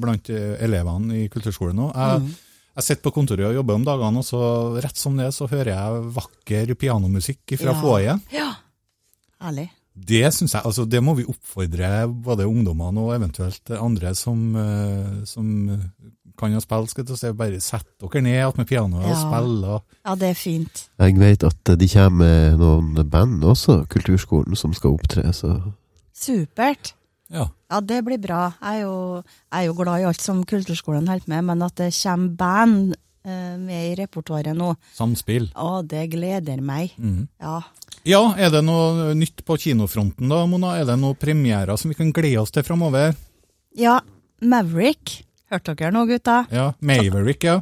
blant 0.00 0.28
elevene 0.30 1.14
i 1.24 1.28
kulturskolen 1.28 1.76
nå. 1.78 1.92
Jeg, 1.94 2.20
Mm. 2.20 2.34
jeg 2.76 2.84
sitter 2.84 3.02
på 3.10 3.14
kontoret 3.14 3.46
og 3.48 3.54
jobber 3.54 3.74
om 3.74 3.84
dagene, 3.84 4.18
og 4.18 4.24
så 4.24 4.80
rett 4.82 4.96
som 4.96 5.16
det 5.16 5.32
så 5.34 5.46
hører 5.48 5.72
jeg 5.74 6.12
vakker 6.14 6.74
pianomusikk 6.74 7.56
fra 7.58 7.72
Ja. 7.72 7.80
foajeen. 7.80 8.22
Ja. 8.32 8.54
Herlig. 9.40 9.70
Det 10.08 10.34
synes 10.34 10.54
jeg, 10.54 10.62
altså 10.64 10.84
det 10.88 11.00
må 11.04 11.14
vi 11.18 11.26
oppfordre 11.28 12.06
både 12.08 12.46
ungdommene 12.48 13.02
og 13.02 13.14
eventuelt 13.16 13.70
andre 13.76 14.14
som, 14.14 14.54
eh, 14.56 15.24
som 15.28 15.48
kan 16.38 16.54
å 16.54 16.62
spille, 16.62 16.88
skal 16.88 17.02
jeg 17.02 17.08
til 17.08 17.16
å 17.16 17.18
si, 17.18 17.32
bare 17.36 17.60
sett 17.62 17.88
dere 17.98 18.22
ned 18.22 18.60
med 18.60 18.68
pianoet 18.68 19.08
og 19.10 19.16
spille. 19.18 19.72
Og, 19.74 19.96
Ja, 20.06 20.14
det 20.14 20.30
er 20.30 20.38
fint. 20.38 20.84
Jeg 21.02 21.18
vet 21.18 21.44
at 21.44 21.72
de 21.78 21.88
kommer 21.88 22.22
med 22.22 22.60
noen 22.62 23.10
band 23.10 23.42
også, 23.42 23.80
Kulturskolen, 23.90 24.56
som 24.56 24.72
skal 24.76 24.94
opptre, 24.94 25.26
så 25.34 25.56
Supert. 26.18 26.92
Ja. 27.30 27.48
Ja, 27.70 27.80
det 27.84 28.00
blir 28.06 28.18
bra. 28.20 28.54
Jeg 28.62 28.80
er 28.80 28.86
jo, 28.86 28.94
jeg 29.52 29.60
er 29.60 29.66
jo 29.68 29.76
glad 29.76 30.00
i 30.00 30.06
alt 30.08 30.22
som 30.24 30.40
kulturskolen 30.48 31.08
holder 31.10 31.28
med, 31.28 31.44
men 31.50 31.62
at 31.66 31.76
det 31.78 31.90
kommer 31.94 32.32
band 32.40 32.94
eh, 33.28 33.56
med 33.60 33.90
i 33.90 33.96
repertoaret 34.00 34.56
nå, 34.56 34.72
Samspill. 34.96 35.50
å, 35.54 35.82
det 35.86 36.06
gleder 36.14 36.62
meg. 36.64 36.94
Mm. 36.96 37.26
Ja. 37.42 37.60
Ja, 38.08 38.22
er 38.40 38.48
det 38.48 38.62
noe 38.64 39.12
nytt 39.12 39.42
på 39.44 39.58
kinofronten 39.60 40.30
da, 40.32 40.38
Mona? 40.48 40.78
Er 40.80 40.86
det 40.88 40.94
noen 40.96 41.16
premierer 41.20 41.76
som 41.76 41.90
vi 41.92 41.96
kan 41.98 42.12
glede 42.16 42.40
oss 42.40 42.54
til 42.54 42.64
framover? 42.64 43.12
ja, 43.76 43.98
Maverick. 44.40 45.18
Hørte 45.52 45.74
dere 45.76 45.92
noe, 45.92 46.08
gutta? 46.08 46.42
Ja, 46.52 46.70
Maverick, 46.80 47.44
ja. 47.44 47.60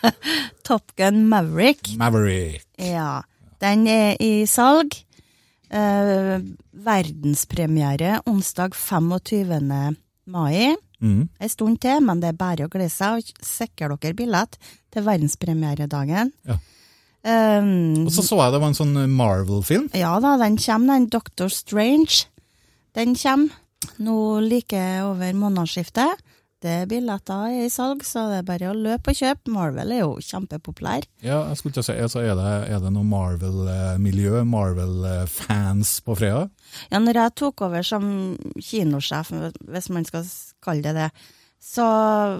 Top 0.66 0.94
Gun 0.96 1.26
Maverick. 1.28 1.92
Maverick. 2.00 2.64
Ja, 2.80 3.22
den 3.60 3.86
er 3.90 4.16
i 4.24 4.46
salg. 4.48 4.96
Eh, 5.68 6.40
verdenspremiere 6.72 8.22
onsdag 8.30 8.76
25. 8.76 9.96
mai. 10.24 10.76
Mm. 11.00 11.28
En 11.28 11.52
stund 11.52 11.80
til, 11.84 12.00
men 12.04 12.20
det 12.24 12.32
er 12.32 12.40
bare 12.40 12.68
å 12.68 12.72
glede 12.72 12.92
seg. 12.92 13.20
og 13.20 13.44
Sikre 13.44 13.96
dere 13.96 14.16
billett 14.16 14.56
til 14.92 15.04
verdenspremieredagen. 15.08 16.32
Ja. 16.48 16.60
Um, 17.24 18.04
Og 18.04 18.12
så 18.12 18.20
så 18.26 18.36
jeg 18.42 18.52
det 18.52 18.60
var 18.60 18.68
en 18.68 18.76
sånn 18.76 18.98
Marvel-film. 19.16 19.86
ja 19.96 20.12
da, 20.20 20.36
den 20.42 20.58
kommer, 20.60 20.98
den 20.98 21.08
Doctor 21.08 21.48
Strange. 21.48 22.26
Den 22.94 23.14
kommer 23.16 23.54
nå 23.98 24.40
like 24.44 24.82
over 25.04 25.32
månedsskiftet. 25.36 26.20
Det 26.64 26.72
er 26.82 26.86
billetter 26.88 27.52
i 27.64 27.68
salg, 27.68 28.00
så 28.08 28.22
det 28.30 28.38
er 28.38 28.46
bare 28.48 28.70
å 28.70 28.76
løpe 28.76 29.12
og 29.12 29.18
kjøpe. 29.18 29.52
Marvel 29.52 29.90
er 29.92 29.98
jo 30.00 30.14
kjempepopulær. 30.24 31.04
Ja, 31.20 31.42
jeg 31.50 31.58
skulle 31.60 31.82
å 31.82 31.84
si, 31.84 31.92
altså, 31.92 32.22
er 32.24 32.38
det, 32.38 32.52
er 32.72 32.80
det 32.80 32.92
noe 32.94 33.04
Marvel-miljø, 33.04 34.44
Marvel-fans 34.48 35.98
på 36.06 36.16
fredag? 36.16 36.48
Ja, 36.88 37.00
når 37.04 37.20
jeg 37.20 37.34
tok 37.40 37.64
over 37.66 37.84
som 37.84 38.06
kinosjef, 38.56 39.32
hvis 39.60 39.90
man 39.92 40.08
skal 40.08 40.24
kalle 40.64 40.86
det 40.86 40.94
det, 40.96 41.10
så 41.64 41.84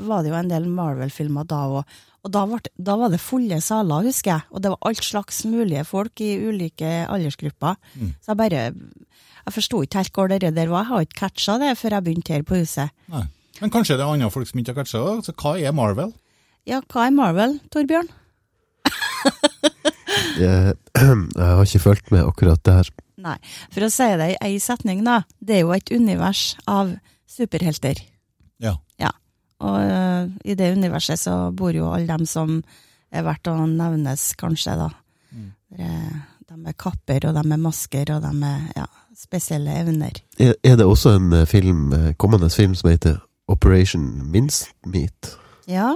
var 0.08 0.24
det 0.24 0.32
jo 0.32 0.40
en 0.40 0.50
del 0.52 0.68
Marvel-filmer 0.72 1.44
da 1.48 1.60
òg. 1.80 2.00
Og 2.24 2.32
da, 2.32 2.42
ble, 2.48 2.58
da 2.80 2.96
var 2.96 3.12
det 3.12 3.20
fulle 3.20 3.58
saler, 3.60 4.06
husker 4.08 4.30
jeg. 4.32 4.46
Og 4.50 4.62
det 4.64 4.70
var 4.72 4.88
alt 4.88 5.04
slags 5.04 5.42
mulige 5.44 5.84
folk 5.84 6.20
i 6.24 6.30
ulike 6.40 6.92
aldersgrupper. 7.04 7.76
Så 8.24 8.32
jeg 8.32 8.40
bare 8.40 8.62
Jeg 9.44 9.52
forsto 9.52 9.82
ikke 9.84 10.00
helt 10.00 10.12
hvor 10.16 10.28
det 10.32 10.40
der 10.40 10.68
var. 10.72 10.86
Jeg 10.86 10.88
har 10.88 11.00
ikke 11.04 11.18
catcha 11.20 11.58
det 11.60 11.74
før 11.76 11.98
jeg 11.98 12.04
begynte 12.04 12.32
her 12.32 12.42
på 12.48 12.56
huset. 12.62 12.88
Nei. 13.12 13.26
Men 13.60 13.70
kanskje 13.70 13.98
det 13.98 14.06
er 14.06 14.12
andre 14.16 14.30
folk 14.32 14.48
som 14.48 14.58
ikke 14.58 14.72
har 14.72 14.80
catcha 14.80 15.02
det? 15.04 15.26
Så 15.26 15.34
hva 15.36 15.52
er 15.60 15.76
Marvel? 15.76 16.14
Ja, 16.64 16.80
hva 16.88 17.06
er 17.06 17.12
Marvel, 17.12 17.58
Torbjørn? 17.70 18.08
Jeg, 20.40 20.74
jeg 21.38 21.44
har 21.44 21.62
ikke 21.62 21.82
fulgt 21.82 22.10
med 22.10 22.24
akkurat 22.26 22.62
der. 22.66 22.88
Nei, 23.24 23.36
for 23.72 23.86
å 23.86 23.90
si 23.92 24.06
det 24.18 24.30
i 24.32 24.38
ei 24.42 24.56
setning, 24.62 25.04
da. 25.06 25.20
Det 25.38 25.58
er 25.58 25.62
jo 25.62 25.74
et 25.76 25.90
univers 25.94 26.54
av 26.70 26.90
superhelter. 27.30 28.00
Ja. 28.62 28.76
Ja. 29.00 29.12
Og 29.60 29.76
uh, 29.78 30.26
i 30.44 30.54
det 30.58 30.72
universet 30.76 31.20
så 31.20 31.36
bor 31.54 31.72
jo 31.76 31.92
alle 31.94 32.06
dem 32.10 32.26
som 32.26 32.58
er 33.14 33.22
verdt 33.22 33.46
å 33.52 33.54
nevnes, 33.70 34.32
kanskje, 34.40 34.74
da. 34.80 34.90
Mm. 35.32 35.50
er- 35.78 36.22
De 36.48 36.56
med 36.60 36.76
kapper, 36.76 37.24
og 37.30 37.34
de 37.34 37.42
med 37.48 37.58
masker, 37.64 38.10
og 38.14 38.22
de 38.22 38.30
med 38.36 38.72
ja, 38.76 38.84
spesielle 39.16 39.72
evner. 39.80 40.18
Er, 40.38 40.52
er 40.62 40.76
det 40.76 40.84
også 40.86 41.14
en 41.16 41.32
eh, 41.32 41.46
film, 41.48 41.92
eh, 41.96 42.12
kommende 42.20 42.50
film 42.52 42.74
som 42.76 42.90
heter 42.90 43.16
Operation 43.48 44.04
Mincemeat? 44.30 45.32
Ja, 45.66 45.94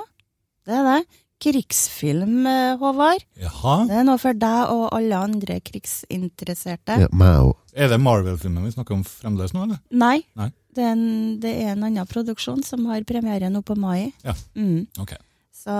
det 0.66 0.74
er 0.78 0.84
det. 0.88 1.04
Krigsfilm, 1.38 2.46
Håvard. 2.80 3.22
Jaha. 3.38 3.74
Det 3.86 3.94
er 4.00 4.06
noe 4.08 4.18
for 4.18 4.32
deg 4.34 4.72
og 4.74 4.88
alle 4.96 5.20
andre 5.28 5.60
krigsinteresserte. 5.60 6.96
Ja, 7.04 7.08
meg 7.12 7.36
også. 7.44 7.60
Er 7.78 7.92
det 7.92 8.00
Marvel-filmen 8.02 8.64
vi 8.66 8.72
snakker 8.74 8.96
om 8.96 9.04
fremdeles 9.06 9.52
nå, 9.54 9.66
eller? 9.68 9.78
Nei, 9.92 10.16
Nei. 10.40 10.48
Det 10.76 10.84
er, 10.84 10.92
en, 10.92 11.40
det 11.42 11.52
er 11.62 11.72
en 11.72 11.86
annen 11.88 12.06
produksjon 12.08 12.60
som 12.66 12.84
har 12.90 13.02
premiere 13.08 13.48
nå 13.50 13.62
på 13.66 13.74
mai. 13.78 14.12
Ja. 14.24 14.34
Mm. 14.54 14.86
Ok. 15.00 15.14
Så 15.58 15.74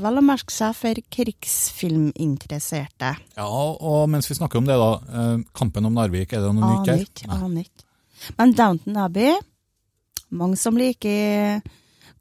vel 0.00 0.18
å 0.18 0.24
merke 0.26 0.50
seg 0.52 0.74
for 0.74 0.98
krigsfilminteresserte. 1.14 3.12
Ja, 3.38 3.46
og 3.46 4.08
mens 4.10 4.28
vi 4.30 4.34
snakker 4.38 4.58
om 4.58 4.66
det, 4.68 4.76
da. 4.80 4.90
eh, 5.14 5.38
Kampen 5.56 5.86
om 5.86 5.94
Narvik, 5.94 6.32
er 6.32 6.42
det 6.42 6.50
noe 6.56 6.82
nytt 6.82 6.88
her? 6.90 7.04
aner 7.30 7.62
ikke. 7.62 7.84
Men 8.38 8.52
Downton 8.56 8.96
Abbey, 8.96 9.34
mange 10.34 10.56
som 10.58 10.76
liker 10.80 11.60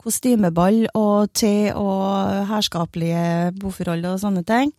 kostymeball 0.04 0.84
og 1.00 1.32
te 1.34 1.72
og 1.74 2.48
herskapelige 2.50 3.54
boforhold 3.60 4.06
og 4.12 4.20
sånne 4.20 4.44
ting. 4.46 4.74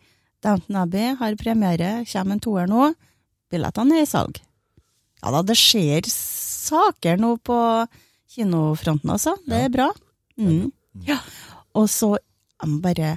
Downton 0.45 0.75
Abbey 0.83 1.15
har 1.17 1.35
premiere, 1.39 2.05
kommer 2.11 2.37
en 2.37 2.43
toer 2.43 2.67
nå. 2.69 2.93
Billettene 3.51 3.97
er 3.97 4.05
i 4.05 4.09
salg. 4.09 4.39
Ja 5.23 5.31
da, 5.33 5.41
det 5.41 5.57
skjer 5.57 6.05
saker 6.65 7.17
nå 7.21 7.35
på 7.45 7.57
kinofronten, 8.35 9.11
altså. 9.13 9.35
Det 9.47 9.61
er 9.67 9.71
bra. 9.73 9.89
Mm. 10.39 10.71
Ja. 11.07 11.19
Og 11.75 11.87
så 11.91 12.15
jeg 12.17 12.69
må 12.71 12.79
bare 12.83 13.13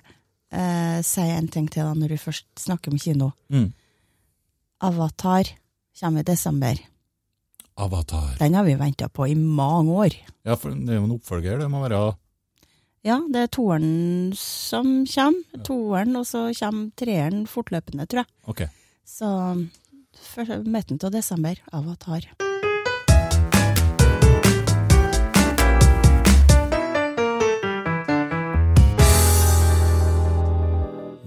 eh, 0.53 1.01
si 1.07 1.25
en 1.33 1.49
ting 1.49 1.69
til 1.71 1.87
deg 1.87 1.99
når 2.03 2.13
vi 2.15 2.21
først 2.21 2.47
snakker 2.61 2.93
om 2.93 2.99
kino. 3.01 3.31
Mm. 3.55 3.71
Avatar 4.85 5.51
kommer 5.99 6.21
i 6.23 6.29
desember. 6.29 6.79
Avatar. 7.79 8.37
Den 8.41 8.55
har 8.59 8.65
vi 8.67 8.75
venta 8.79 9.09
på 9.09 9.27
i 9.31 9.35
mange 9.39 9.95
år. 10.07 10.17
Ja, 10.47 10.57
for 10.59 10.75
det 10.75 10.91
er 10.95 10.99
jo 11.01 11.07
en 11.07 11.15
oppfølger. 11.19 11.61
Det 11.63 11.69
må 11.71 11.83
være 11.85 12.01
Ja, 13.07 13.21
det 13.31 13.45
er 13.47 13.51
toeren 13.55 14.33
som 14.37 15.05
kommer. 15.07 15.63
Toeren, 15.65 16.17
og 16.19 16.27
så 16.27 16.49
kommer 16.59 16.91
treeren 16.99 17.45
fortløpende, 17.47 18.07
tror 18.11 18.25
jeg. 18.25 18.31
Okay. 18.51 18.67
Så 19.07 19.29
for- 20.35 20.65
midten 20.67 20.99
av 21.03 21.13
desember, 21.15 21.55
Avatar. 21.73 22.27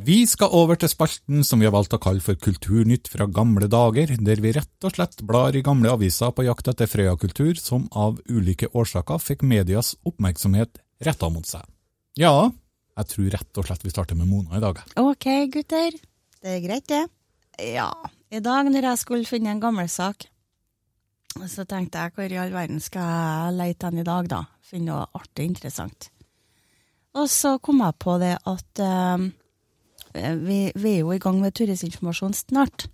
Vi 0.02 0.24
skal 0.26 0.50
over 0.58 0.80
til 0.82 0.90
spalten 0.90 1.44
som 1.46 1.62
vi 1.62 1.68
har 1.68 1.74
valgt 1.76 1.94
å 1.94 2.00
kalle 2.02 2.24
for 2.26 2.38
Kulturnytt 2.42 3.06
fra 3.12 3.28
gamle 3.30 3.68
dager, 3.70 4.10
der 4.18 4.40
vi 4.42 4.54
rett 4.56 4.86
og 4.88 4.96
slett 4.96 5.20
blar 5.30 5.54
i 5.54 5.62
gamle 5.62 5.92
aviser 5.94 6.32
på 6.34 6.46
jakt 6.48 6.72
etter 6.72 6.90
Frøya-kultur 6.90 7.60
som 7.62 7.84
av 7.94 8.18
ulike 8.26 8.72
årsaker 8.74 9.22
fikk 9.22 9.44
medias 9.46 9.92
oppmerksomhet 10.02 10.80
retta 11.06 11.30
mot 11.30 11.46
seg. 11.46 11.68
Ja, 12.18 12.50
jeg 12.98 13.10
tror 13.12 13.28
rett 13.36 13.60
og 13.62 13.68
slett 13.68 13.86
vi 13.86 13.92
starter 13.94 14.18
med 14.18 14.32
Mona 14.32 14.58
i 14.58 14.64
dag. 14.64 14.80
Ok, 14.98 15.28
gutter. 15.54 15.94
Det 16.42 16.56
er 16.56 16.64
greit, 16.64 16.88
det. 16.90 17.04
Ja. 17.62 17.92
I 18.34 18.42
dag 18.42 18.72
når 18.72 18.88
jeg 18.90 19.02
skulle 19.04 19.30
finne 19.30 19.54
en 19.54 19.62
gammel 19.62 19.92
sak, 19.92 20.26
så 21.46 21.68
tenkte 21.70 22.08
jeg 22.08 22.16
hvor 22.16 22.34
i 22.34 22.40
all 22.42 22.56
verden 22.56 22.82
skal 22.82 23.06
jeg 23.06 23.60
leite 23.60 23.92
den 23.92 24.02
i 24.02 24.08
dag, 24.08 24.32
da? 24.34 24.42
Finne 24.66 24.96
noe 24.96 25.06
artig 25.22 25.46
interessant. 25.52 26.10
Og 27.22 27.30
så 27.30 27.60
kom 27.62 27.84
jeg 27.84 28.00
på 28.02 28.18
det 28.24 28.34
at 28.48 28.82
eh, 28.82 29.30
vi, 30.14 30.60
vi 30.76 30.96
er 30.96 31.00
jo 31.02 31.14
i 31.16 31.22
gang 31.22 31.40
med 31.42 31.56
turistinformasjon 31.58 32.34
snart. 32.38 32.88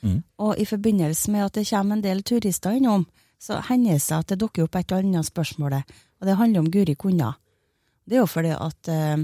Mm. 0.00 0.22
Og 0.38 0.58
i 0.58 0.66
forbindelse 0.68 1.32
med 1.34 1.48
at 1.48 1.58
det 1.58 1.68
kommer 1.70 1.96
en 1.96 2.04
del 2.04 2.22
turister 2.22 2.76
innom, 2.78 3.06
så 3.38 3.60
hender 3.68 3.98
det 3.98 4.02
seg 4.02 4.22
at 4.22 4.32
det 4.32 4.40
dukker 4.42 4.66
opp 4.66 4.78
et 4.78 4.92
eller 4.92 5.06
annet 5.06 5.28
spørsmål, 5.28 5.80
og 6.18 6.26
det 6.26 6.38
handler 6.38 6.64
om 6.64 6.70
Guri 6.70 6.94
Kunna. 6.98 7.32
Det 8.08 8.16
er 8.16 8.24
jo 8.24 8.30
fordi 8.30 8.54
at 8.56 8.88
eh, 8.88 9.18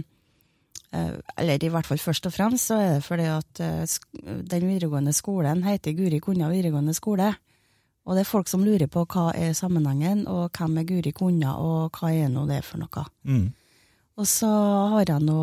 eh, 0.92 1.14
Eller 1.38 1.64
i 1.64 1.70
hvert 1.72 1.86
fall 1.86 1.98
først 1.98 2.26
og 2.26 2.32
fremst 2.34 2.68
så 2.68 2.76
er 2.76 2.92
det 2.94 3.04
fordi 3.06 3.24
at 3.32 3.60
eh, 3.64 3.96
den 4.50 4.68
videregående 4.68 5.12
skolen 5.12 5.64
heter 5.64 5.96
Guri 5.96 6.20
Kunna 6.20 6.50
videregående 6.52 6.94
skole. 6.94 7.32
Og 8.04 8.14
det 8.14 8.20
er 8.20 8.28
folk 8.28 8.48
som 8.48 8.64
lurer 8.64 8.86
på 8.86 9.06
hva 9.08 9.30
er 9.32 9.54
sammenhengen, 9.56 10.26
og 10.28 10.50
hvem 10.52 10.78
er 10.78 10.84
Guri 10.84 11.12
Kunna, 11.16 11.56
og 11.56 11.96
hva 11.96 12.12
er 12.12 12.28
nå 12.28 12.44
det 12.46 12.60
for 12.64 12.82
noe. 12.82 13.04
Mm. 13.24 13.46
Og 14.14 14.28
så 14.30 14.50
har 14.92 15.08
jeg 15.08 15.24
nå 15.26 15.40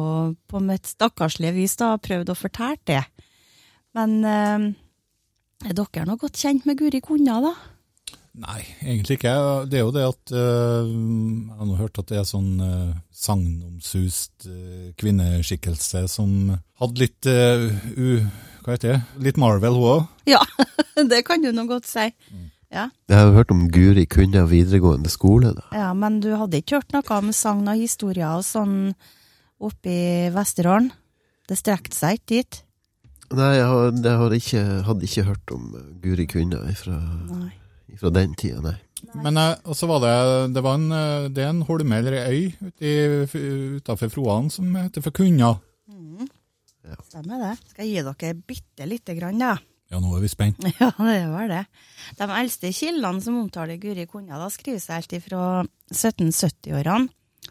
på 0.48 0.62
mitt 0.64 0.88
stakkarslige 0.88 1.58
vis 1.58 1.76
da 1.80 1.98
prøvd 2.00 2.32
å 2.32 2.38
fortelle 2.40 2.80
det. 2.88 3.02
Men 3.98 4.22
eh, 4.24 4.70
er 5.68 5.76
dere 5.78 6.08
nå 6.08 6.16
godt 6.22 6.40
kjent 6.40 6.68
med 6.70 6.80
Guri 6.80 7.02
Kunna, 7.04 7.42
da? 7.44 7.54
Nei, 8.42 8.62
egentlig 8.80 9.18
ikke. 9.20 9.34
Det 9.68 9.82
er 9.82 9.84
jo 9.84 9.92
det 9.92 10.06
at 10.08 10.32
øh, 10.32 10.88
Jeg 10.88 11.58
har 11.58 11.68
nå 11.68 11.76
hørt 11.76 12.00
at 12.00 12.08
det 12.08 12.22
er 12.22 12.30
sånn 12.30 12.54
øh, 12.64 12.94
sagnomsust 13.12 14.48
øh, 14.48 14.94
kvinneskikkelse 15.02 16.06
som 16.12 16.56
hadde 16.80 17.04
litt 17.04 17.28
øh, 17.28 17.68
u... 17.98 18.24
Hva 18.62 18.76
heter 18.76 18.92
det? 18.94 19.26
Litt 19.26 19.40
Marvel, 19.42 19.74
hun 19.74 19.90
òg. 19.90 20.02
Ja, 20.30 20.40
det 21.12 21.24
kan 21.28 21.42
du 21.44 21.50
nå 21.52 21.66
godt 21.68 21.90
si. 21.90 22.08
Ja. 22.72 22.88
Jeg 23.12 23.18
har 23.20 23.34
hørt 23.36 23.52
om 23.52 23.66
Guri 23.72 24.06
Kunna 24.08 24.46
videregående 24.48 25.12
skole. 25.12 25.54
da. 25.58 25.66
ja, 25.76 25.90
men 25.94 26.22
du 26.24 26.30
hadde 26.40 26.62
ikke 26.62 26.80
hørt 26.80 26.94
noe 26.96 27.18
om 27.18 27.32
sagn 27.36 27.68
og 27.68 27.80
historier 27.80 28.38
og 28.38 28.46
sånn 28.48 28.94
oppe 29.62 29.92
i 29.92 30.30
Vesterålen? 30.34 30.92
Det 31.52 31.58
strekte 31.60 31.98
seg 31.98 32.22
ikke 32.22 32.38
dit? 32.38 32.62
Nei, 33.32 33.50
jeg, 33.58 33.66
har, 33.68 33.92
jeg 33.96 34.20
har 34.22 34.36
ikke, 34.36 34.62
hadde 34.88 35.08
ikke 35.08 35.26
hørt 35.28 35.52
om 35.56 35.68
eh, 35.76 35.90
Guri 36.04 36.28
Kunna 36.32 36.62
fra, 36.80 36.98
fra 38.00 38.14
den 38.16 38.38
tida, 38.40 38.64
nei. 38.64 38.78
Men 39.18 39.40
også 39.66 39.88
var 39.90 40.04
det 40.04 40.12
Det 40.54 40.62
var 40.62 40.76
en, 40.78 40.92
øh, 40.94 41.24
det 41.34 41.42
er 41.42 41.50
en 41.50 41.64
holme 41.66 41.98
eller 41.98 42.20
ei 42.22 42.52
utafor 42.78 44.12
Froan 44.14 44.52
som 44.54 44.76
heter 44.78 45.04
for 45.04 45.16
Kunna. 45.16 45.56
Stemmer 47.08 47.42
det. 47.42 47.56
Skal 47.72 47.88
jeg 47.88 47.92
gi 47.92 48.06
dere 48.08 48.38
bitte 48.48 48.88
lite 48.88 49.16
grann, 49.18 49.40
da? 49.42 49.56
Ja, 49.56 49.71
nå 50.00 50.14
er 50.16 50.22
vi 50.24 50.30
spent. 50.32 50.62
Ja, 50.80 50.92
det 50.96 51.26
var 51.32 51.50
det. 51.52 51.66
De 52.20 52.28
eldste 52.38 52.72
kildene 52.76 53.24
som 53.24 53.40
omtaler 53.42 53.82
Guri 53.82 54.06
Kunna, 54.08 54.40
da 54.40 54.48
skriver 54.54 54.80
seg 54.80 55.02
helt 55.02 55.26
fra 55.26 55.66
1770-årene. 55.92 57.10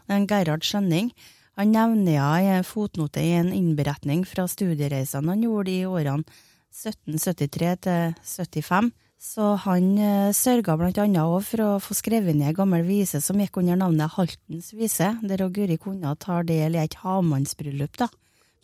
En 0.09 0.25
Gerhard 0.27 0.65
Skjønning. 0.65 1.11
Han 1.59 1.73
nevner 1.75 2.17
henne 2.17 2.41
i 2.41 2.49
en 2.55 2.65
fotnote 2.65 3.21
i 3.21 3.35
en 3.37 3.51
innberetning 3.53 4.23
fra 4.25 4.47
studiereisene 4.49 5.35
han 5.35 5.43
gjorde 5.45 5.73
i 5.73 5.85
årene 5.85 6.23
1773 6.71 7.75
til 7.85 8.13
75. 8.25 8.91
Så 9.21 9.51
han 9.67 9.89
eh, 10.01 10.31
sørga 10.33 10.73
blant 10.79 10.97
annet 10.97 11.21
også 11.21 11.49
for 11.51 11.63
å 11.67 11.81
få 11.83 11.93
skrevet 11.93 12.33
ned 12.33 12.55
en 12.55 12.57
gammel 12.57 12.87
vise 12.87 13.19
som 13.21 13.37
gikk 13.37 13.59
under 13.61 13.77
navnet 13.77 14.15
Haltens 14.15 14.71
vise, 14.73 15.11
der 15.21 15.43
Guri 15.53 15.77
Kunna 15.77 16.15
tar 16.17 16.47
del 16.49 16.73
i 16.73 16.81
et 16.81 16.97
havmannsbryllup, 17.03 17.99
da. 18.01 18.07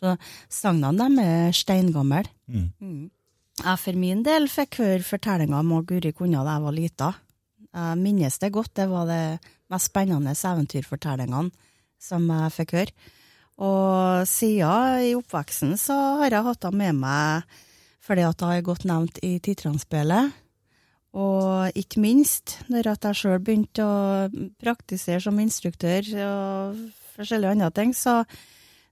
Så 0.01 0.15
sagnene 0.53 0.97
dem 0.97 1.19
er 1.21 1.53
steingamle. 1.53 2.23
Mm. 2.49 2.65
Mm. 2.81 3.05
Jeg 3.57 3.81
for 3.81 3.97
min 3.97 4.19
del 4.25 4.45
fikk 4.51 4.81
høre 4.83 5.05
fortellinga 5.05 5.59
om 5.63 5.71
Guri 5.87 6.11
Konja 6.15 6.43
da 6.45 6.57
jeg 6.57 6.65
var 6.67 6.75
lita. 6.75 7.11
Jeg 7.73 7.99
minnes 7.99 8.37
det 8.41 8.51
godt, 8.53 8.73
det 8.77 8.85
var 8.91 9.07
det 9.09 9.21
mest 9.73 9.89
spennende 9.89 10.33
eventyrfortellingene 10.37 11.49
som 12.01 12.27
jeg 12.29 12.53
fikk 12.53 12.75
høre. 12.77 12.93
Og 13.57 14.27
siden 14.29 15.07
i 15.07 15.15
oppveksten 15.17 15.73
så 15.81 15.95
har 16.21 16.35
jeg 16.35 16.45
hatt 16.45 16.67
henne 16.69 16.83
med 16.83 17.01
meg 17.01 17.55
fordi 18.07 18.23
at 18.23 18.43
hun 18.43 18.53
er 18.53 18.63
godt 18.63 18.85
nevnt 18.87 19.17
i 19.25 19.33
Titranspillet. 19.43 20.35
Og 21.17 21.73
ikke 21.75 21.99
minst 22.03 22.59
når 22.69 22.93
at 22.93 23.07
jeg 23.09 23.19
sjøl 23.19 23.41
begynte 23.41 23.83
å 23.83 24.29
praktisere 24.61 25.19
som 25.25 25.41
instruktør 25.41 26.07
og 26.23 26.77
forskjellige 27.17 27.57
andre 27.57 27.71
ting, 27.73 27.91
så, 27.97 28.21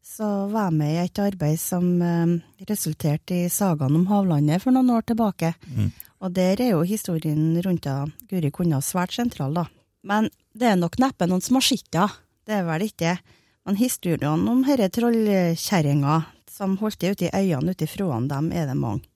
så 0.05 0.27
var 0.51 0.69
jeg 0.69 0.77
med 0.77 0.93
i 0.93 0.99
et 1.01 1.19
arbeid 1.19 1.59
som 1.59 1.85
eh, 2.05 2.35
resulterte 2.69 3.45
i 3.45 3.49
sagaen 3.51 3.97
om 3.97 4.05
Havlandet 4.11 4.61
for 4.63 4.75
noen 4.75 4.93
år 4.93 5.07
tilbake. 5.09 5.55
Mm. 5.65 5.89
Og 6.23 6.35
der 6.35 6.61
er 6.61 6.75
jo 6.75 6.83
historien 6.87 7.57
rundt 7.65 7.87
Guri 8.29 8.51
Kunna 8.53 8.79
svært 8.81 9.15
sentral, 9.17 9.57
da. 9.57 9.65
Men 10.05 10.29
det 10.53 10.69
er 10.69 10.79
nok 10.79 10.99
neppe 11.01 11.27
noen 11.27 11.43
som 11.43 11.57
har 11.57 11.65
sett 11.65 11.89
henne, 11.97 12.13
det 12.45 12.59
er 12.59 12.67
vel 12.67 12.85
ikke. 12.85 13.17
Men 13.65 13.79
historiene 13.79 14.51
om 14.51 14.63
herre 14.67 14.91
trollkjerringa 14.93 16.21
som 16.55 16.77
holdt 16.79 17.01
det 17.01 17.15
ute 17.15 17.27
i 17.27 17.33
øynene 17.33 17.73
ute 17.73 17.87
i 17.87 17.89
fråene, 17.89 18.29
dem 18.29 18.51
er 18.53 18.69
det 18.69 18.77
mange. 18.79 19.09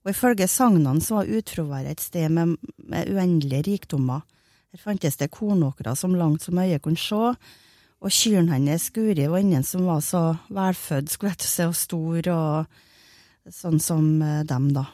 Og 0.00 0.14
ifølge 0.14 0.48
sagnene 0.48 1.04
så 1.04 1.20
var 1.20 1.28
Utfroværet 1.28 1.92
et 1.92 2.02
sted 2.02 2.32
med, 2.32 2.56
med 2.88 3.10
uendelige 3.12 3.66
rikdommer. 3.68 4.24
Her 4.72 4.80
fantes 4.80 5.20
det 5.20 5.28
kornåkre 5.34 5.92
som 5.96 6.16
langt 6.16 6.46
som 6.46 6.58
øyet 6.58 6.80
kunne 6.82 6.98
se, 6.98 7.34
og 8.00 8.12
kyrne 8.14 8.54
hennes 8.56 8.86
Guri 8.94 9.26
var 9.28 9.42
ingen 9.42 9.64
som 9.66 9.84
var 9.88 10.00
så 10.04 10.22
velfødd, 10.48 11.10
skulle 11.12 11.34
jeg 11.34 11.42
til 11.42 11.50
å 11.50 11.52
si, 11.52 11.66
og 11.68 11.76
stor 11.76 12.30
og 12.32 13.52
sånn 13.60 13.80
som 13.82 14.06
eh, 14.24 14.40
dem, 14.48 14.70
da. 14.76 14.86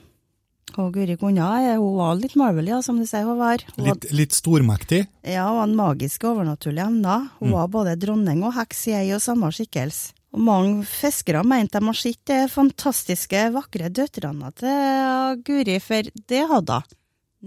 Og 0.77 0.91
Guri 0.97 1.15
Kunna, 1.21 1.47
eh, 1.63 1.79
hun 1.79 1.95
var 2.01 2.19
litt 2.19 2.35
marvel, 2.39 2.67
ja, 2.73 2.81
som 2.83 2.99
du 2.99 3.07
sier 3.07 3.25
hun 3.29 3.39
var. 3.39 3.63
Hun 3.77 3.87
Litt, 3.87 4.09
litt 4.11 4.35
stormektig. 4.35 5.05
ja, 5.23 5.47
hun 5.47 5.63
hadde 5.63 5.79
magiske 5.79 6.27
overnaturlige 6.29 6.89
evner. 6.91 7.29
Hun 7.39 7.55
var 7.55 7.71
både 7.73 7.95
dronning 8.03 8.43
og 8.45 8.57
heks 8.59 8.87
i 8.91 8.97
ei 8.99 9.09
og 9.15 9.23
samme 9.23 9.53
skikkelse. 9.55 10.13
Og 10.37 10.43
mange 10.45 10.83
fiskere 10.85 11.41
mente 11.47 11.79
de 11.79 11.87
har 11.87 11.97
sett 11.97 12.21
de 12.29 12.43
fantastiske, 12.53 13.45
vakre 13.55 13.89
døtrene 13.89 14.51
til 14.59 15.39
Guri, 15.47 15.79
for 15.81 16.11
det 16.29 16.43
hadde 16.51 16.83
hun. 16.83 16.97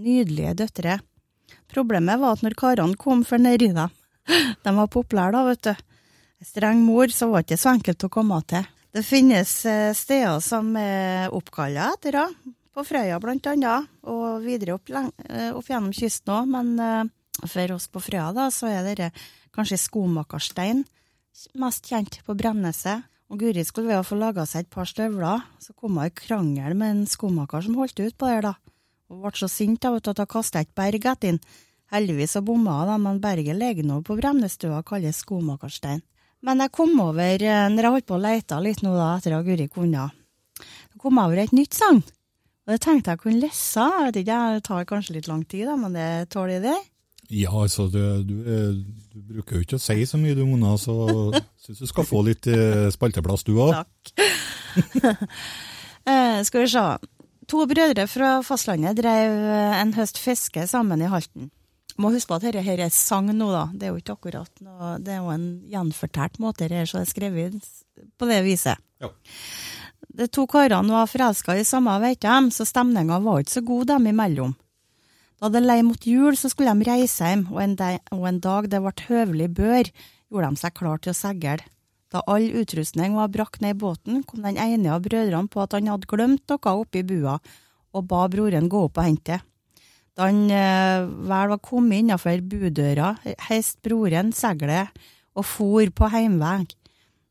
Nydelige 0.00 0.56
døtre. 0.56 0.96
Problemet 1.70 2.18
var 2.22 2.38
at 2.38 2.42
når 2.42 2.56
karene 2.58 2.96
kom 2.98 3.20
for 3.28 3.38
nedi 3.42 3.68
dem, 3.76 3.92
de 4.64 4.74
var 4.76 4.90
populære 4.92 5.34
da, 5.36 5.44
vet 5.48 5.70
du. 5.70 5.86
Streng 6.40 6.80
mor, 6.86 7.12
så 7.12 7.28
var 7.28 7.42
det 7.42 7.50
ikke 7.50 7.60
så 7.60 7.74
enkelt 7.74 8.06
å 8.06 8.12
komme 8.12 8.38
til. 8.48 8.68
Det 8.90 9.02
finnes 9.06 9.50
eh, 9.68 9.90
steder 9.94 10.40
som 10.42 10.72
er 10.78 11.34
oppkalla 11.36 11.92
etter 11.94 12.16
henne, 12.18 12.54
på 12.70 12.84
Frøya 12.86 13.18
blant 13.22 13.46
annet, 13.50 13.90
og 14.08 14.44
videre 14.44 14.76
opp, 14.78 14.90
eh, 14.90 15.50
opp 15.50 15.68
gjennom 15.68 15.92
kysten 15.94 16.32
òg, 16.32 16.48
men 16.50 16.72
eh, 16.80 17.10
for 17.44 17.76
oss 17.76 17.90
på 17.90 18.02
Frøya 18.02 18.30
da, 18.36 18.48
så 18.54 18.70
er 18.70 18.86
dette 18.86 19.10
kanskje 19.54 19.78
skomakerstein 19.84 20.84
mest 21.60 21.86
kjent 21.90 22.20
på 22.26 22.36
Bremneset. 22.38 23.06
Og 23.30 23.38
Guri 23.38 23.62
skulle 23.62 23.92
ved 23.92 24.00
å 24.00 24.06
få 24.06 24.18
laga 24.18 24.42
seg 24.48 24.64
et 24.64 24.72
par 24.74 24.88
støvler, 24.90 25.44
så 25.62 25.74
kom 25.78 26.00
hun 26.00 26.08
i 26.08 26.14
krangel 26.14 26.74
med 26.74 26.96
en 26.96 27.04
skomaker 27.06 27.62
som 27.62 27.76
holdt 27.78 28.02
ut 28.02 28.16
på 28.18 28.30
det, 28.30 28.40
da. 28.48 28.56
Hun 29.10 29.22
ble 29.22 29.34
så 29.38 29.48
sint 29.50 29.82
da, 29.82 29.92
vet 29.94 30.06
du, 30.06 30.10
at 30.10 30.22
hun 30.24 30.30
kasta 30.30 30.62
et 30.62 30.72
berg 30.74 30.98
etter 31.04 31.28
den. 31.28 31.38
Heldigvis 31.90 32.36
så 32.36 32.42
bomma 32.46 32.84
de, 32.86 32.96
men 33.02 33.18
berget 33.22 33.58
ligger 33.58 33.86
nå 33.86 33.98
på 34.06 34.14
Bremnestua 34.18 34.78
og 34.78 34.86
kalles 34.92 35.24
skomakerstein. 35.24 36.04
Men 36.46 36.62
jeg 36.62 36.72
kom 36.72 36.94
over, 37.02 37.42
eh, 37.42 37.66
når 37.68 37.82
jeg 37.82 37.94
holdt 37.96 38.08
på 38.08 38.16
å 38.16 38.22
leite 38.22 38.60
litt 38.62 38.84
nå 38.86 38.94
da, 38.94 39.16
etter 39.18 39.34
å 39.34 39.40
ha 39.40 39.44
vært 39.44 39.74
kona, 39.74 40.06
så 40.60 41.02
kom 41.02 41.18
jeg 41.18 41.30
over 41.30 41.42
et 41.42 41.52
nytt 41.56 41.76
sang. 41.76 42.00
Og 42.00 42.72
det 42.72 42.80
tenkte 42.84 43.12
jeg 43.12 43.22
kunne 43.24 43.42
lese, 43.42 43.82
jeg 43.82 44.06
vet 44.06 44.20
ikke, 44.22 44.38
det 44.54 44.64
tar 44.68 44.88
kanskje 44.88 45.18
litt 45.18 45.28
lang 45.28 45.44
tid 45.44 45.66
da, 45.68 45.76
men 45.80 45.98
det 45.98 46.08
tåler 46.32 46.62
det. 46.64 46.78
Ja, 47.30 47.52
altså, 47.62 47.86
du, 47.90 48.00
du, 48.26 48.34
du 49.10 49.20
bruker 49.34 49.58
jo 49.58 49.66
ikke 49.66 49.78
å 49.78 49.82
si 49.82 50.02
så 50.06 50.18
mye, 50.18 50.34
du, 50.38 50.42
Mona, 50.48 50.74
så 50.78 50.94
syns 51.62 51.82
du 51.82 51.86
skal 51.90 52.06
få 52.06 52.24
litt 52.26 52.48
eh, 52.50 52.88
spalteplass, 52.94 53.46
du 53.46 53.54
òg. 53.58 53.76
Takk. 53.76 54.14
eh, 56.10 56.40
skal 56.46 56.64
vi 56.64 56.72
se. 56.72 56.84
To 57.50 57.64
brødre 57.66 58.06
fra 58.10 58.36
fastlandet 58.46 58.98
drev 58.98 59.34
eh, 59.34 59.78
en 59.82 59.94
høst 59.98 60.18
fiske 60.22 60.66
sammen 60.70 61.02
i 61.02 61.10
Halten. 61.10 61.50
Må 62.00 62.12
huske 62.14 62.30
på 62.30 62.38
at 62.38 62.46
dette 62.46 62.62
her 62.64 62.80
er 62.80 62.92
sang 62.94 63.28
nå, 63.34 63.50
da. 63.52 63.66
Det 63.74 63.86
er 63.86 63.92
jo 63.92 64.00
ikke 64.00 64.16
akkurat 64.16 64.62
noe 64.64 64.94
Det 65.04 65.12
er 65.12 65.20
jo 65.20 65.32
en 65.34 65.48
gjenfortalt 65.68 66.40
måte, 66.40 66.70
her, 66.70 66.88
så 66.88 67.00
det 67.00 67.08
er 67.08 67.12
skrevet 67.12 67.58
på 68.16 68.28
det 68.30 68.40
viset. 68.46 68.80
Ja. 69.02 69.10
De 70.16 70.26
to 70.32 70.46
karene 70.50 70.94
var 70.94 71.10
forelska 71.10 71.58
i 71.58 71.66
samme, 71.66 71.92
vet 72.02 72.22
de, 72.24 72.36
så 72.54 72.64
stemninga 72.68 73.20
var 73.24 73.42
ikke 73.42 73.58
så 73.58 73.64
god 73.66 73.90
dem 73.92 74.08
imellom. 74.10 74.54
Da 75.40 75.48
det 75.48 75.62
lei 75.64 75.80
mot 75.84 76.06
jul, 76.06 76.36
så 76.36 76.50
skulle 76.52 76.72
de 76.76 76.88
reise 76.88 77.24
hjem, 77.24 77.46
og 77.52 77.60
en, 77.64 77.76
de, 77.76 77.98
og 78.12 78.24
en 78.28 78.40
dag 78.44 78.68
det 78.72 78.80
ble 78.84 78.94
høvelig 79.08 79.50
bør, 79.56 79.92
gjorde 80.30 80.50
de 80.50 80.60
seg 80.60 80.74
klar 80.76 81.00
til 81.00 81.14
å 81.14 81.16
seile. 81.16 81.60
Da 82.10 82.24
all 82.26 82.48
utrustning 82.58 83.14
var 83.14 83.30
brakt 83.30 83.62
ned 83.62 83.76
i 83.76 83.80
båten, 83.84 84.24
kom 84.26 84.42
den 84.44 84.58
ene 84.58 84.96
av 84.96 85.04
brødrene 85.04 85.48
på 85.52 85.62
at 85.62 85.76
han 85.76 85.88
hadde 85.92 86.10
glemt 86.10 86.50
noe 86.50 86.74
oppi 86.82 87.04
bua, 87.06 87.38
og 87.94 88.08
ba 88.10 88.24
broren 88.30 88.68
gå 88.70 88.82
opp 88.88 88.98
og 88.98 89.06
hente 89.06 89.36
det. 89.36 89.40
Han 90.20 90.50
eh, 90.52 91.06
vel 91.30 91.48
var 91.54 91.62
kommet 91.64 92.02
innafor 92.02 92.42
budøra, 92.44 93.14
heiste 93.48 93.80
broren 93.86 94.34
seilet 94.36 94.92
og 95.38 95.46
for 95.46 95.92
på 95.96 96.10
heimvei. 96.12 96.66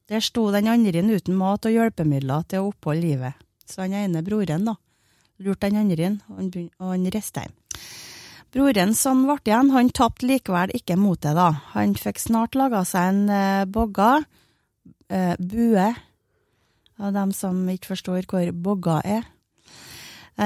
Der 0.09 0.23
sto 0.25 0.47
den 0.49 0.67
andre 0.71 1.03
uten 1.05 1.37
mat 1.37 1.67
og 1.69 1.75
hjelpemidler 1.75 2.47
til 2.49 2.63
å 2.63 2.71
oppholde 2.71 3.05
livet. 3.05 3.45
Så 3.69 3.83
han 3.83 3.93
ene 3.93 4.23
broren, 4.25 4.65
da, 4.65 4.73
lurte 5.45 5.69
den 5.69 5.83
andre 5.83 6.15
og 6.79 6.87
han, 6.89 7.09
reiste 7.13 7.45
hjem. 7.45 7.55
Broren 8.49 8.95
som 8.97 9.21
ble 9.27 9.37
igjen, 9.45 9.69
han 9.75 9.91
tapte 9.93 10.25
likevel 10.25 10.73
ikke 10.73 10.97
motet, 10.97 11.37
da. 11.37 11.51
Han 11.75 11.93
fikk 11.93 12.17
snart 12.17 12.57
laga 12.57 12.81
seg 12.89 13.11
en 13.11 13.19
eh, 13.29 13.65
bogga, 13.69 14.23
eh, 15.13 15.35
bue, 15.37 15.91
av 16.99 17.13
dem 17.15 17.29
som 17.31 17.61
ikke 17.69 17.93
forstår 17.93 18.25
hvor 18.27 18.49
bogga 18.65 18.97
er, 19.05 19.29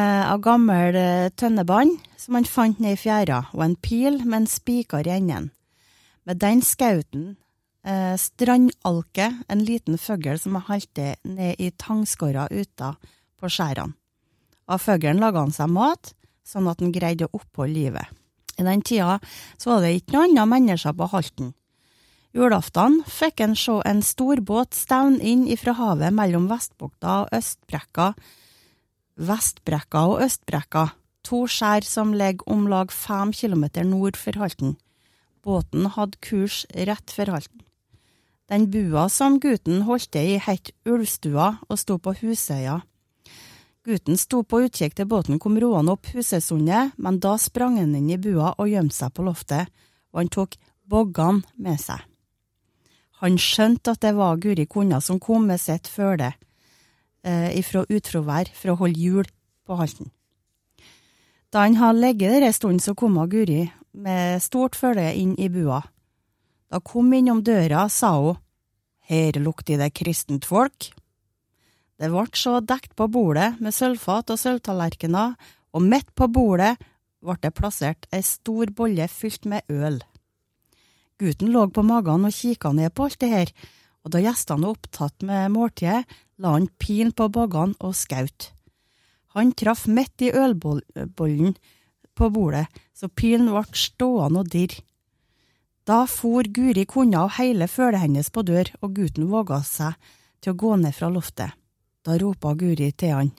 av 0.01 0.41
gammel 0.41 0.95
eh, 0.97 1.29
tønnebånd 1.38 1.99
som 2.17 2.38
han 2.38 2.47
fant 2.49 2.79
ned 2.82 2.95
i 2.95 2.99
fjæra, 2.99 3.43
og 3.53 3.63
en 3.65 3.75
pil 3.77 4.21
med 4.23 4.43
en 4.43 4.49
spiker 4.49 5.06
i 5.06 5.13
enden. 5.17 5.51
Med 6.25 6.39
den 6.41 6.63
skauten 6.65 7.36
eh, 7.86 8.15
strandalke, 8.17 9.29
en 9.47 9.63
liten 9.67 9.99
fugl 10.01 10.39
som 10.39 10.58
halte 10.69 11.15
ned 11.27 11.60
i 11.62 11.69
tangskåra 11.77 12.47
uta 12.49 12.95
på 13.38 13.51
skjærene. 13.51 13.93
Av 14.71 14.79
fuglen 14.79 15.19
laga 15.19 15.41
han 15.43 15.51
seg 15.51 15.71
mat, 15.75 16.13
sånn 16.47 16.69
at 16.71 16.79
han 16.79 16.93
greide 16.95 17.27
å 17.27 17.39
oppholde 17.41 17.75
livet. 17.75 18.21
I 18.56 18.63
den 18.63 18.84
tida 18.86 19.17
så 19.58 19.73
var 19.73 19.84
det 19.84 19.97
ikke 19.97 20.15
noen 20.15 20.38
andre 20.38 20.45
mennesker 20.53 20.95
på 20.95 21.10
Halten. 21.12 21.51
Julaften 22.34 23.01
fikk 23.06 23.43
en 23.43 23.58
se 23.60 23.75
en 23.86 23.99
stor 24.01 24.39
båt 24.41 24.73
stevne 24.73 25.19
inn 25.21 25.43
ifra 25.51 25.75
havet 25.77 26.15
mellom 26.15 26.47
Vestbukta 26.49 27.23
og 27.25 27.36
Østbrekka, 27.36 28.13
Vestbrekka 29.13 30.08
og 30.10 30.23
Østbrekka, 30.26 30.88
to 31.21 31.43
skjær 31.45 31.86
som 31.86 32.15
ligger 32.17 32.47
om 32.49 32.65
lag 32.67 32.91
fem 32.91 33.32
kilometer 33.32 33.86
nord 33.86 34.17
for 34.17 34.34
Halten. 34.41 34.73
Båten 35.45 35.86
hadde 35.93 36.17
kurs 36.17 36.63
rett 36.73 37.13
for 37.13 37.30
Halten. 37.30 37.62
Den 38.49 38.65
bua 38.73 39.06
som 39.10 39.38
gutten 39.39 39.84
holdt 39.86 40.10
til 40.12 40.34
i, 40.34 40.39
het 40.41 40.71
Ulvstua 40.89 41.60
og 41.69 41.80
sto 41.80 41.99
på 42.02 42.15
Husøya. 42.19 42.82
Gutten 43.86 44.17
sto 44.17 44.41
på 44.43 44.63
utkikk 44.65 44.95
til 44.97 45.08
båten 45.12 45.39
kom 45.39 45.60
roende 45.62 45.93
opp 45.93 46.10
Husøysundet, 46.10 46.95
men 46.97 47.19
da 47.19 47.36
sprang 47.38 47.78
han 47.78 47.93
inn 47.95 48.10
i 48.10 48.17
bua 48.17 48.56
og 48.58 48.71
gjemte 48.71 48.97
seg 48.97 49.13
på 49.13 49.28
loftet, 49.28 49.69
og 50.12 50.23
han 50.23 50.34
tok 50.34 50.58
boggene 50.89 51.45
med 51.56 51.78
seg. 51.80 52.02
Han 53.21 53.38
skjønte 53.38 53.93
at 53.93 54.02
det 54.02 54.15
var 54.17 54.41
Guri 54.41 54.65
Kunna 54.65 54.99
som 55.02 55.21
kom 55.21 55.45
med 55.47 55.62
sitt 55.62 55.88
følge 55.88 56.34
eh, 57.23 57.49
ifra 57.59 57.86
utfravær 57.89 58.51
for 58.55 58.73
å 58.73 58.79
holde 58.83 58.99
hjul 58.99 59.29
på 59.63 59.77
Halten. 59.79 60.12
Da 61.53 61.67
han 61.67 61.77
hadde 61.77 62.01
ligget 62.01 62.33
der 62.33 62.47
en 62.47 62.55
stund, 62.55 62.81
så 62.81 62.95
kom 62.97 63.19
Guri 63.29 63.67
med 63.93 64.41
stort 64.41 64.75
følge 64.75 65.12
inn 65.13 65.36
i 65.38 65.49
bua. 65.53 65.83
Da 66.69 66.79
hun 66.81 66.88
kom 66.89 67.13
innom 67.13 67.43
døra, 67.45 67.88
sa 67.89 68.15
hun, 68.17 68.39
her 69.05 69.38
lukter 69.38 69.77
det 69.77 69.93
kristent 69.93 70.45
folk. 70.45 70.89
Det 71.99 72.09
ble 72.09 72.25
så 72.33 72.57
dekt 72.59 72.95
på 72.97 73.07
bordet 73.07 73.59
med 73.62 73.75
sølvfat 73.75 74.33
og 74.33 74.39
sølvtallerkener, 74.39 75.36
og 75.73 75.86
midt 75.86 76.09
på 76.17 76.27
bordet 76.27 76.75
ble 77.23 77.38
det 77.41 77.53
plassert 77.55 78.07
ei 78.12 78.23
stor 78.25 78.71
bolle 78.75 79.07
fylt 79.07 79.45
med 79.45 79.62
øl. 79.69 80.01
Gutten 81.21 81.53
lå 81.53 81.67
på 81.69 81.83
magen 81.86 82.25
og 82.25 82.33
kikka 82.33 82.73
ned 82.73 82.93
på 82.95 83.07
alt 83.07 83.19
det 83.21 83.29
her, 83.29 83.53
og 84.03 84.13
da 84.13 84.21
gjestene 84.23 84.67
var 84.67 84.75
opptatt 84.75 85.25
med 85.25 85.53
måltidet, 85.53 86.03
la 86.41 86.55
han 86.57 86.67
pilen 86.81 87.13
på 87.15 87.29
baggene 87.31 87.77
og 87.79 87.95
skaut. 87.95 88.49
Han 89.33 89.53
traff 89.57 89.85
midt 89.87 90.21
i 90.21 90.33
ølbollen 90.35 91.55
på 92.13 92.29
bordet, 92.33 92.67
så 92.93 93.09
pilen 93.09 93.49
ble 93.49 93.63
stående 93.77 94.43
og 94.43 94.51
dirre. 94.53 94.83
Da 95.83 96.05
for 96.07 96.47
Guri 96.47 96.85
kona 96.87 97.25
og 97.25 97.33
hele 97.35 97.67
følet 97.67 98.05
hennes 98.05 98.29
på 98.31 98.43
dør, 98.47 98.69
og 98.79 98.93
gutten 98.95 99.27
våga 99.27 99.59
seg 99.67 99.97
til 100.39 100.53
å 100.53 100.59
gå 100.61 100.75
ned 100.79 100.95
fra 100.95 101.09
loftet. 101.11 101.51
Da 102.03 102.15
ropa 102.19 102.53
Guri 102.55 102.91
til 102.95 103.11
han 103.17 103.33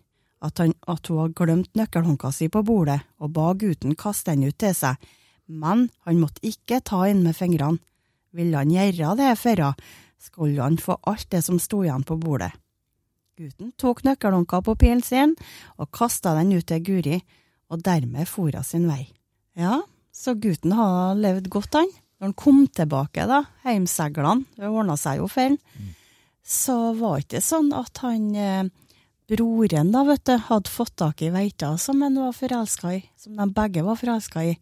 at, 0.44 0.58
han, 0.60 0.74
at 0.88 1.08
hun 1.08 1.22
hadde 1.22 1.38
glemt 1.38 1.78
nøkkelhåndka 1.78 2.30
si 2.34 2.50
på 2.52 2.60
bordet, 2.66 3.00
og 3.16 3.32
ba 3.36 3.52
gutten 3.56 3.96
kaste 3.96 4.34
den 4.34 4.50
ut 4.50 4.58
til 4.60 4.74
seg, 4.76 5.00
men 5.48 5.88
han 6.04 6.20
måtte 6.20 6.44
ikke 6.44 6.82
ta 6.84 7.04
inn 7.08 7.22
med 7.24 7.36
fingrene. 7.36 7.80
Ville 8.34 8.58
han 8.60 8.72
gjøre 8.72 9.14
det 9.20 9.30
for 9.40 9.62
henne, 9.62 9.90
skulle 10.24 10.62
han 10.62 10.78
få 10.80 10.96
alt 11.04 11.28
det 11.30 11.42
som 11.44 11.60
sto 11.62 11.82
igjen 11.84 12.04
på 12.06 12.16
bordet. 12.20 12.52
Gutten 13.34 13.72
tok 13.80 14.04
nøkkelhåndka 14.06 14.60
på 14.62 14.76
pilen 14.78 15.02
sin 15.02 15.34
og 15.74 15.90
kasta 15.94 16.36
den 16.38 16.54
ut 16.54 16.68
til 16.70 16.84
Guri, 16.86 17.18
og 17.72 17.82
dermed 17.82 18.28
for 18.30 18.54
hun 18.54 18.66
sin 18.66 18.86
vei. 18.86 19.08
Ja, 19.58 19.80
så 20.14 20.36
gutten 20.38 20.74
har 20.76 21.18
levd 21.18 21.50
godt, 21.50 21.74
han. 21.74 21.90
Når 22.20 22.30
han 22.30 22.36
kom 22.38 22.60
tilbake, 22.70 23.26
da, 23.26 23.42
heimseglene, 23.64 24.46
det 24.54 24.70
ordna 24.70 24.94
seg 24.96 25.18
jo 25.18 25.26
for 25.30 25.50
han, 25.50 25.58
så 26.44 26.76
var 26.94 27.18
det 27.18 27.26
ikke 27.26 27.42
sånn 27.42 27.72
at 27.74 28.00
han 28.04 28.28
eh, 28.38 28.70
broren 29.30 29.90
da, 29.94 30.04
vet 30.06 30.24
du, 30.28 30.36
hadde 30.46 30.70
fått 30.70 30.94
tak 31.00 31.24
i 31.24 31.32
Veita 31.34 31.72
som 31.80 32.02
han 32.04 32.20
var 32.20 32.36
forelska 32.36 32.94
i, 33.00 33.02
som 33.18 33.34
de 33.40 33.48
begge 33.56 33.82
var 33.82 33.98
forelska 33.98 34.44
i. 34.52 34.54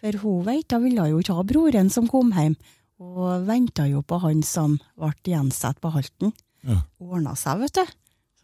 For 0.00 0.20
hun 0.22 0.46
Veita 0.48 0.80
ville 0.80 1.10
jo 1.10 1.20
ikke 1.20 1.36
ha 1.36 1.44
broren 1.48 1.92
som 1.92 2.08
kom 2.08 2.32
hjem, 2.36 2.56
og 3.02 3.46
venta 3.48 3.86
jo 3.90 4.02
på 4.06 4.20
han 4.22 4.42
som 4.46 4.76
ble 4.98 5.12
gjensatt 5.24 5.80
på 5.82 5.90
Halten. 5.94 6.32
Ja. 6.64 6.80
Ordna 7.02 7.34
seg, 7.36 7.60
vet 7.64 7.74
du. 7.80 7.84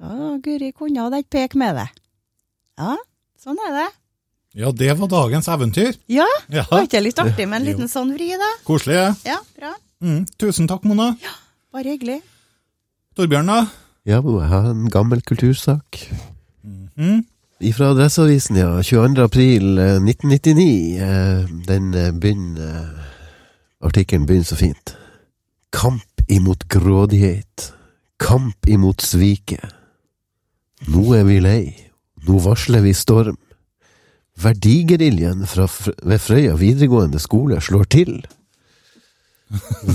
Så 0.01 0.41
Guri 0.45 0.73
kunne 0.77 1.05
hadde 1.07 1.21
ikke 1.23 1.37
peke 1.39 1.59
med 1.61 1.77
det. 1.79 1.89
Ja, 2.81 2.97
sånn 3.41 3.61
er 3.69 3.73
det. 3.79 3.89
Ja, 4.61 4.73
det 4.75 4.91
var 4.99 5.09
dagens 5.13 5.47
eventyr. 5.49 5.95
Ja, 6.11 6.27
Ja. 6.51 6.65
var 6.71 6.83
ikke 6.83 6.99
det 6.99 7.03
litt 7.05 7.19
artig 7.23 7.47
med 7.49 7.63
en 7.69 7.81
Jo. 7.85 7.87
sånn 7.87 8.13
vri, 8.17 8.31
da? 8.37 8.51
Koselig. 8.67 8.95
Ja. 8.97 9.15
Ja, 9.25 9.39
bra. 9.57 9.75
Mm. 10.03 10.27
Tusen 10.39 10.67
takk, 10.67 10.83
Mona. 10.85 11.17
Ja, 11.23 11.31
Bare 11.73 11.85
hyggelig. 11.95 12.23
Torbjørn, 13.15 13.47
da? 13.47 13.67
Ja, 14.05 14.21
må 14.23 14.41
jeg 14.41 14.49
ha 14.51 14.71
en 14.71 14.89
gammel 14.91 15.21
kultursak. 15.23 16.01
Mm. 16.97 17.25
Ifra 17.61 17.91
Adresseavisen, 17.93 18.57
ja. 18.57 18.83
22. 18.83 19.23
april 19.23 19.79
eh, 19.79 19.99
1999. 20.01 20.99
eh, 20.99 21.47
Den 21.67 21.95
eh, 21.95 22.11
begynner 22.11 22.81
eh, 22.81 23.10
Artikkelen 23.81 24.27
begynner 24.27 24.49
så 24.49 24.57
fint. 24.61 24.95
Kamp 25.73 26.25
imot 26.29 26.69
grådighet. 26.69 27.73
Kamp 28.21 28.69
imot 28.69 29.03
sviket. 29.03 29.65
Nå 30.89 31.05
er 31.17 31.25
vi 31.29 31.39
lei. 31.41 31.63
Nå 32.27 32.41
varsler 32.45 32.85
vi 32.85 32.93
storm. 32.97 33.39
Verdigeriljen 34.41 35.45
ved 35.45 36.19
Frøya 36.21 36.57
videregående 36.57 37.21
skole 37.21 37.61
slår 37.61 37.89
til. 37.93 38.15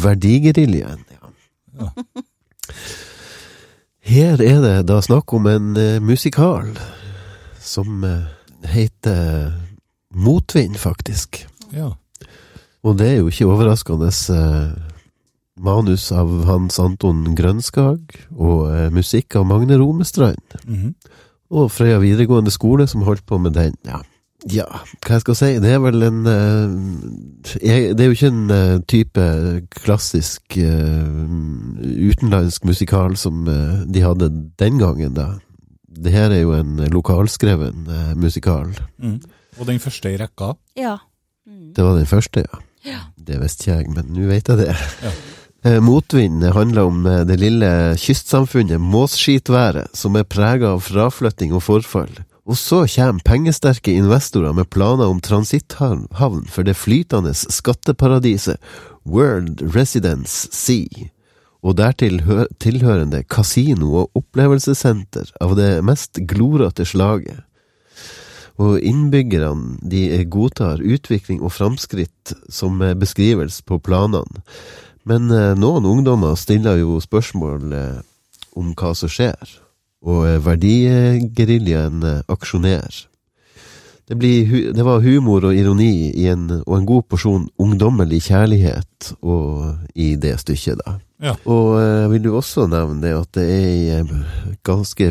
Verdigeriljen, 0.03 1.05
ja. 1.09 1.89
Her 4.05 4.41
er 4.41 4.59
det 4.61 4.73
da 4.89 4.99
snakk 5.01 5.33
om 5.33 5.47
en 5.49 5.71
uh, 5.77 6.01
musikal 6.03 6.67
som 7.61 8.03
uh, 8.05 8.27
heter 8.69 9.53
Motvind, 10.13 10.77
faktisk. 10.77 11.41
Ja. 11.73 11.95
Og 12.85 12.93
det 12.99 13.07
er 13.09 13.15
jo 13.17 13.27
ikke 13.31 13.47
overraskende 13.49 14.11
eh, 14.13 14.73
manus 15.65 16.11
av 16.13 16.29
Hans 16.45 16.77
Anton 16.81 17.23
Grønskag 17.37 18.01
og 18.35 18.67
eh, 18.69 18.91
musikk 18.93 19.35
av 19.39 19.47
Magne 19.49 19.75
Romestrand. 19.81 20.59
Mhm. 20.65 20.93
Og 21.55 21.69
Frøya 21.69 21.99
videregående 22.01 22.49
skole 22.51 22.87
som 22.89 23.03
holdt 23.05 23.21
på 23.29 23.37
med 23.37 23.53
den. 23.53 23.75
Ja, 23.85 23.99
ja 24.49 24.65
hva 24.65 25.13
jeg 25.13 25.21
skal 25.21 25.35
si, 25.37 25.59
det 25.61 25.75
er 25.75 25.81
vel 25.83 26.01
en 26.03 26.25
eh, 26.25 26.73
Det 27.53 28.01
er 28.01 28.09
jo 28.09 28.15
ikke 28.17 28.31
en 28.33 28.81
type 28.89 29.25
klassisk 29.77 30.57
utenlandsk 30.57 32.65
musikal 32.65 33.13
som 33.17 33.45
de 33.45 34.01
hadde 34.01 34.33
den 34.59 34.81
gangen, 34.81 35.13
da. 35.17 35.37
Det 35.85 36.11
her 36.11 36.33
er 36.33 36.41
jo 36.41 36.51
en 36.57 36.81
lokalskreven 36.91 37.85
musikal. 38.19 38.73
Mm. 38.97 39.21
Og 39.61 39.67
den 39.69 39.79
første 39.79 40.11
i 40.11 40.17
rekka. 40.19 40.55
Ja. 40.75 40.97
Det 41.45 41.85
var 41.85 41.95
den 41.95 42.09
første, 42.09 42.41
ja. 42.41 42.64
Ja. 42.85 43.01
Det 43.17 43.39
visste 43.41 43.65
ikke 43.65 43.79
jeg, 43.79 43.95
men 43.95 44.13
nå 44.13 44.29
vet 44.29 44.51
jeg 44.53 44.63
det. 44.65 44.75
Ja. 45.05 45.15
Eh, 45.65 45.79
Motvind 45.81 46.43
handler 46.53 46.85
om 46.85 47.05
eh, 47.09 47.23
det 47.25 47.39
lille 47.41 47.67
kystsamfunnet 47.97 48.77
Måsskitværet, 48.77 49.95
som 49.97 50.13
er 50.13 50.27
prega 50.29 50.75
av 50.75 50.83
fraflytting 50.85 51.55
og 51.57 51.63
forfall. 51.65 52.11
Og 52.45 52.59
så 52.61 52.83
kommer 52.85 53.25
pengesterke 53.25 53.95
investorer 53.97 54.53
med 54.53 54.69
planer 54.69 55.09
om 55.09 55.23
transitthavn 55.25 56.05
for 56.53 56.61
det 56.67 56.77
flytende 56.77 57.33
skatteparadiset 57.33 58.61
World 59.09 59.63
Residence 59.73 60.51
Sea, 60.53 61.09
og 61.65 61.79
dertil 61.81 62.21
tilhørende 62.61 63.23
kasino 63.25 64.03
og 64.03 64.21
opplevelsessenter 64.21 65.33
av 65.41 65.57
det 65.57 65.79
mest 65.81 66.21
glorete 66.29 66.85
slaget. 66.85 67.41
Og 68.61 68.79
innbyggerne 68.79 69.79
de 69.83 70.23
godtar 70.31 70.79
utvikling 70.79 71.41
og 71.43 71.51
framskritt 71.51 72.35
som 72.47 72.81
eh, 72.81 72.95
beskrivelse 72.95 73.65
på 73.67 73.81
planene. 73.83 74.43
Men 75.05 75.27
eh, 75.31 75.53
noen 75.59 75.85
ungdommer 75.89 76.37
stiller 76.39 76.79
jo 76.79 77.01
spørsmål 77.03 77.75
eh, 77.75 77.99
om 78.55 78.71
hva 78.77 78.93
som 78.95 79.11
skjer, 79.11 79.57
og 80.05 80.23
eh, 80.29 80.39
verdigeriljaen 80.45 82.07
eh, 82.07 82.23
aksjonerer. 82.31 83.03
Det, 84.05 84.15
blir, 84.15 84.71
det 84.77 84.85
var 84.85 85.01
humor 85.01 85.47
og 85.49 85.57
ironi 85.57 86.11
i 86.13 86.27
en, 86.29 86.61
og 86.61 86.75
en 86.77 86.85
god 86.85 87.07
porsjon 87.09 87.47
ungdommelig 87.57 88.21
kjærlighet 88.27 89.15
i 89.97 90.11
det 90.21 90.35
stykket, 90.43 90.83
da. 90.85 90.99
Ja. 91.23 91.33
Og 91.47 91.79
eh, 91.79 92.01
jeg 92.03 92.11
vil 92.15 92.29
jo 92.29 92.37
også 92.41 92.67
nevne 92.69 93.01
det 93.03 93.15
at 93.15 93.31
det 93.37 93.45
er 93.47 93.65
ei 93.65 93.81
eh, 93.99 94.15
ganske 94.67 95.09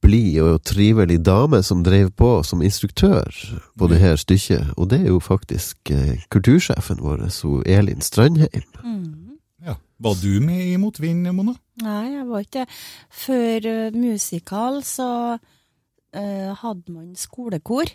blid 0.00 0.40
og 0.42 0.62
trivelig 0.64 1.18
dame 1.24 1.60
som 1.66 1.82
drev 1.84 2.10
på 2.16 2.30
som 2.46 2.62
instruktør 2.64 3.28
på 3.78 3.88
det 3.90 4.00
her 4.00 4.16
stykket, 4.20 4.72
og 4.76 4.90
det 4.92 5.02
er 5.04 5.10
jo 5.12 5.20
faktisk 5.20 5.92
eh, 5.92 6.22
kultursjefen 6.32 7.02
vår, 7.04 7.26
Elin 7.68 8.00
Strandheim. 8.00 8.64
Mm. 8.84 9.36
Ja. 9.66 9.76
Var 10.00 10.14
du 10.22 10.40
med 10.40 10.62
i 10.64 10.76
Motvind, 10.80 11.28
Mona? 11.36 11.54
Nei, 11.84 12.14
jeg 12.14 12.26
var 12.28 12.44
ikke 12.46 12.62
det. 12.62 12.78
Før 13.22 13.68
uh, 13.68 13.96
musikal 13.96 14.80
så 14.88 15.10
uh, 15.36 16.50
hadde 16.62 16.94
man 16.94 17.12
skolekor 17.16 17.92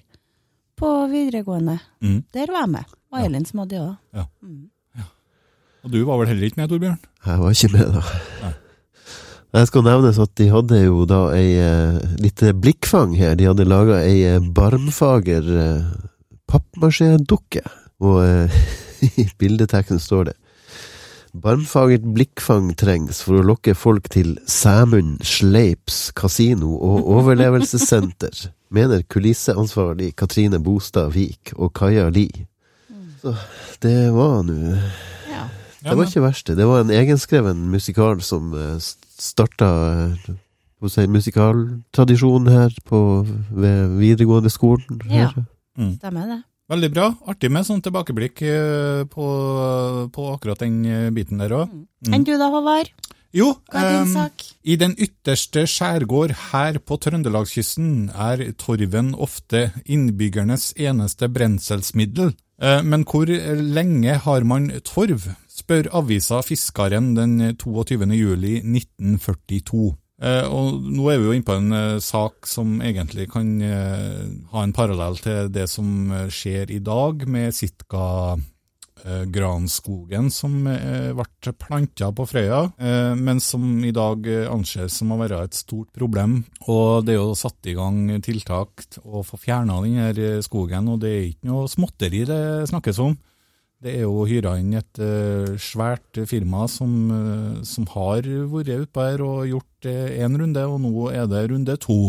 på 0.77 0.91
videregående. 1.09 1.79
Mm. 2.03 2.21
Der 2.33 2.51
var 2.53 2.65
jeg 2.67 2.73
med. 2.77 2.95
Og 3.11 3.19
Ja. 3.19 3.25
Elin 3.25 3.45
som 3.45 3.63
hadde 3.63 3.75
det 3.75 3.81
òg. 3.81 3.95
Ja. 4.13 4.25
Mm. 4.43 4.69
Og 5.85 5.91
du 5.93 5.99
var 6.05 6.17
vel 6.17 6.27
heller 6.27 6.49
ikke 6.49 6.57
med, 6.61 6.69
Torbjørn? 6.69 7.01
Jeg 7.25 7.39
var 7.39 7.49
ikke 7.53 7.69
med, 7.77 7.91
da. 7.93 8.01
Nei. 8.41 8.53
Jeg 9.55 9.69
skal 9.69 9.85
nevnes 9.87 10.17
at 10.19 10.33
de 10.35 10.49
hadde 10.51 10.81
jo 10.81 11.05
da 11.07 11.29
ei 11.31 11.53
eh, 11.63 11.99
lite 12.19 12.51
blikkfang 12.59 13.13
her. 13.15 13.37
De 13.39 13.45
hadde 13.47 13.63
laga 13.63 14.01
ei 14.03 14.25
eh, 14.27 14.41
barmfager 14.43 15.45
eh, 15.47 15.85
pappmasjé-dukke. 16.51 17.61
Og 18.03 18.49
i 19.21 19.27
bildeteksten 19.39 20.01
står 20.03 20.27
det 20.31 20.35
Barmfagert 21.35 22.03
blikkfang 22.15 22.69
trengs 22.79 23.21
for 23.23 23.39
å 23.39 23.45
lokke 23.47 23.73
folk 23.75 24.05
til 24.11 24.37
Sæmund 24.47 25.23
Sleips 25.27 26.11
kasino 26.15 26.75
og 26.75 27.07
overlevelsessenter, 27.19 28.49
mener 28.75 29.03
kulisseansvarlig 29.11 30.13
Katrine 30.19 30.59
Bostad 30.63 31.11
Vik 31.15 31.51
og 31.55 31.73
Kaja 31.75 32.07
Li. 32.11 32.27
Så 33.23 33.35
det 33.83 34.11
var 34.15 34.43
nå 34.47 34.59
Ja. 35.31 35.47
Det 35.85 35.95
var 35.95 36.07
ikke 36.07 36.23
verst. 36.23 36.47
det. 36.47 36.57
Det 36.57 36.65
var 36.67 36.81
en 36.81 36.91
egenskreven 36.91 37.67
musikal 37.71 38.23
som 38.23 38.51
starta 39.19 39.69
uh, 40.11 40.35
si, 40.91 41.05
musikaltradisjonen 41.07 42.51
her 42.53 42.75
på, 42.85 42.99
ved 43.51 43.95
videregående 43.99 44.51
skolen. 44.53 45.01
Ja. 45.09 45.31
Mm. 45.77 45.95
Stemmer 45.97 46.29
det. 46.29 46.41
Veldig 46.71 46.89
bra. 46.95 47.09
Artig 47.29 47.51
med 47.53 47.65
sånn 47.67 47.81
tilbakeblikk 47.85 48.41
eh, 48.41 49.03
på, 49.09 49.25
på 50.13 50.29
akkurat 50.31 50.63
den 50.63 50.79
eh, 50.89 51.11
biten 51.13 51.41
der 51.43 51.53
òg. 51.53 51.75
Enn 52.09 52.25
du 52.25 52.33
da, 52.39 52.49
Håvard? 52.53 52.89
Jo, 53.35 53.49
sak? 54.13 54.45
i 54.63 54.77
den 54.79 54.93
ytterste 54.95 55.65
skjærgård 55.67 56.31
her 56.53 56.77
på 56.79 56.95
Trøndelagskysten 57.03 58.07
er 58.15 58.45
torven 58.55 59.11
ofte 59.11 59.67
innbyggernes 59.83 60.69
eneste 60.79 61.27
brenselsmiddel. 61.29 62.31
Eh, 62.63 62.81
Men 62.87 63.03
hvor 63.03 63.27
lenge 63.27 64.15
har 64.23 64.47
man 64.47 64.71
torv, 64.87 65.27
spør 65.55 65.89
avisa 65.95 66.41
Fiskaren 66.45 67.13
den 67.17 67.37
22. 67.55 68.07
juli 68.15 68.57
1942. 68.61 69.93
Eh, 70.23 70.45
og 70.47 70.83
nå 70.95 71.09
er 71.11 71.19
vi 71.19 71.27
jo 71.27 71.35
inne 71.35 71.47
på 71.47 71.57
en 71.59 71.75
eh, 71.75 72.01
sak 72.03 72.47
som 72.47 72.77
egentlig 72.79 73.27
kan 73.33 73.49
eh, 73.59 74.21
ha 74.53 74.63
en 74.63 74.75
parallell 74.75 75.19
til 75.19 75.49
det 75.51 75.67
som 75.71 76.11
eh, 76.11 76.27
skjer 76.31 76.71
i 76.71 76.79
dag 76.83 77.25
med 77.27 77.51
som 80.31 80.55
eh, 80.71 81.11
ble 81.13 81.53
planta 81.59 82.07
på 82.15 82.25
Frøya, 82.31 82.61
eh, 82.79 83.11
men 83.19 83.41
som 83.43 83.83
i 83.83 83.91
dag 83.95 84.25
eh, 84.31 84.47
anses 84.49 84.95
som 85.01 85.11
å 85.11 85.19
være 85.19 85.43
et 85.45 85.59
stort 85.59 85.91
problem. 85.93 86.39
Og 86.65 87.03
det 87.05 87.13
er 87.13 87.19
jo 87.19 87.35
satt 87.37 87.67
i 87.67 87.75
gang 87.77 88.07
tiltak 88.25 88.87
å 89.03 89.21
få 89.27 89.37
fjerna 89.41 89.81
denne 89.83 90.39
skogen, 90.47 90.89
og 90.89 91.03
det 91.03 91.11
er 91.11 91.29
ikke 91.33 91.51
noe 91.51 91.69
småtteri 91.69 92.23
det 92.25 92.41
snakkes 92.71 93.03
om. 93.03 93.17
Det 93.83 93.91
er 93.91 94.05
jo 94.05 94.23
hyra 94.27 94.55
inn 94.61 94.73
et 94.77 95.01
uh, 95.01 95.55
svært 95.61 96.21
firma 96.29 96.65
som, 96.71 96.93
uh, 97.11 97.63
som 97.67 97.87
har 97.93 98.25
vært 98.51 98.71
utpå 98.85 99.03
her 99.03 99.25
og 99.25 99.49
gjort 99.51 99.89
én 99.89 100.39
runde, 100.39 100.63
og 100.65 100.79
nå 100.81 101.09
er 101.11 101.27
det 101.29 101.43
runde 101.51 101.75
to. 101.83 101.99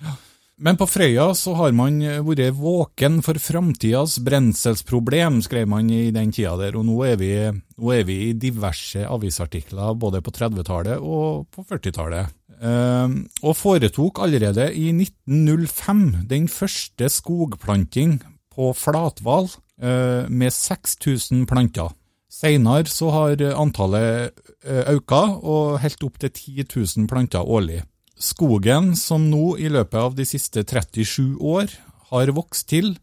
Ja. 0.00 0.14
Men 0.56 0.78
på 0.80 0.86
Frøya 0.88 1.26
så 1.36 1.52
har 1.58 1.74
man 1.76 1.98
vært 2.24 2.56
våken 2.56 3.18
for 3.24 3.36
framtidas 3.40 4.16
brenselsproblem, 4.24 5.42
skrev 5.44 5.68
man 5.68 5.90
i 5.92 6.08
den 6.16 6.32
tida 6.32 6.54
der, 6.56 6.78
og 6.80 6.86
nå 6.88 6.96
er 7.04 7.18
vi, 7.20 7.32
nå 7.76 7.92
er 7.92 8.06
vi 8.08 8.16
i 8.30 8.32
diverse 8.40 9.04
avisartikler 9.04 9.98
både 10.00 10.22
på 10.24 10.32
30-tallet 10.32 11.02
og 11.04 11.44
på 11.52 11.66
40-tallet. 11.68 12.32
Eh, 12.56 13.16
og 13.44 13.52
foretok 13.56 14.22
allerede 14.24 14.70
i 14.72 14.88
1905 14.94 16.06
den 16.30 16.48
første 16.48 17.10
skogplanting 17.12 18.16
på 18.56 18.72
flathval 18.76 19.50
eh, 19.80 20.26
med 20.28 20.52
6000 20.52 21.44
planter. 21.48 21.92
Senere 22.32 22.88
så 22.90 23.10
har 23.14 23.42
antallet 23.54 24.32
eh, 24.64 24.88
økt 24.96 25.14
og 25.16 25.78
helt 25.82 26.06
opp 26.08 26.18
til 26.22 26.32
10 26.32 26.66
000 26.72 27.10
planter 27.10 27.44
årlig. 27.44 27.82
Skogen, 28.16 28.94
som 28.96 29.28
nå 29.28 29.58
i 29.60 29.68
løpet 29.68 30.00
av 30.00 30.16
de 30.16 30.24
siste 30.24 30.64
37 30.64 31.36
år 31.36 31.68
har 32.10 32.32
vokst 32.32 32.70
til, 32.72 32.94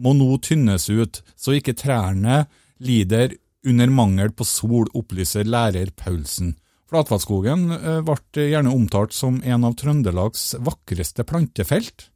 må 0.00 0.14
nå 0.16 0.38
tynnes 0.42 0.88
ut, 0.88 1.20
så 1.36 1.58
ikke 1.58 1.76
trærne 1.76 2.46
lider 2.82 3.36
under 3.68 3.92
mangel 3.92 4.32
på 4.34 4.46
sol, 4.48 4.88
opplyser 4.96 5.46
lærer 5.46 5.92
Paulsen. 5.94 6.56
Flathvalskogen 6.92 7.68
eh, 7.78 8.00
ble 8.04 8.48
gjerne 8.50 8.72
omtalt 8.72 9.14
som 9.16 9.40
en 9.44 9.68
av 9.68 9.76
Trøndelags 9.80 10.50
vakreste 10.60 11.24
plantefelt 11.28 12.10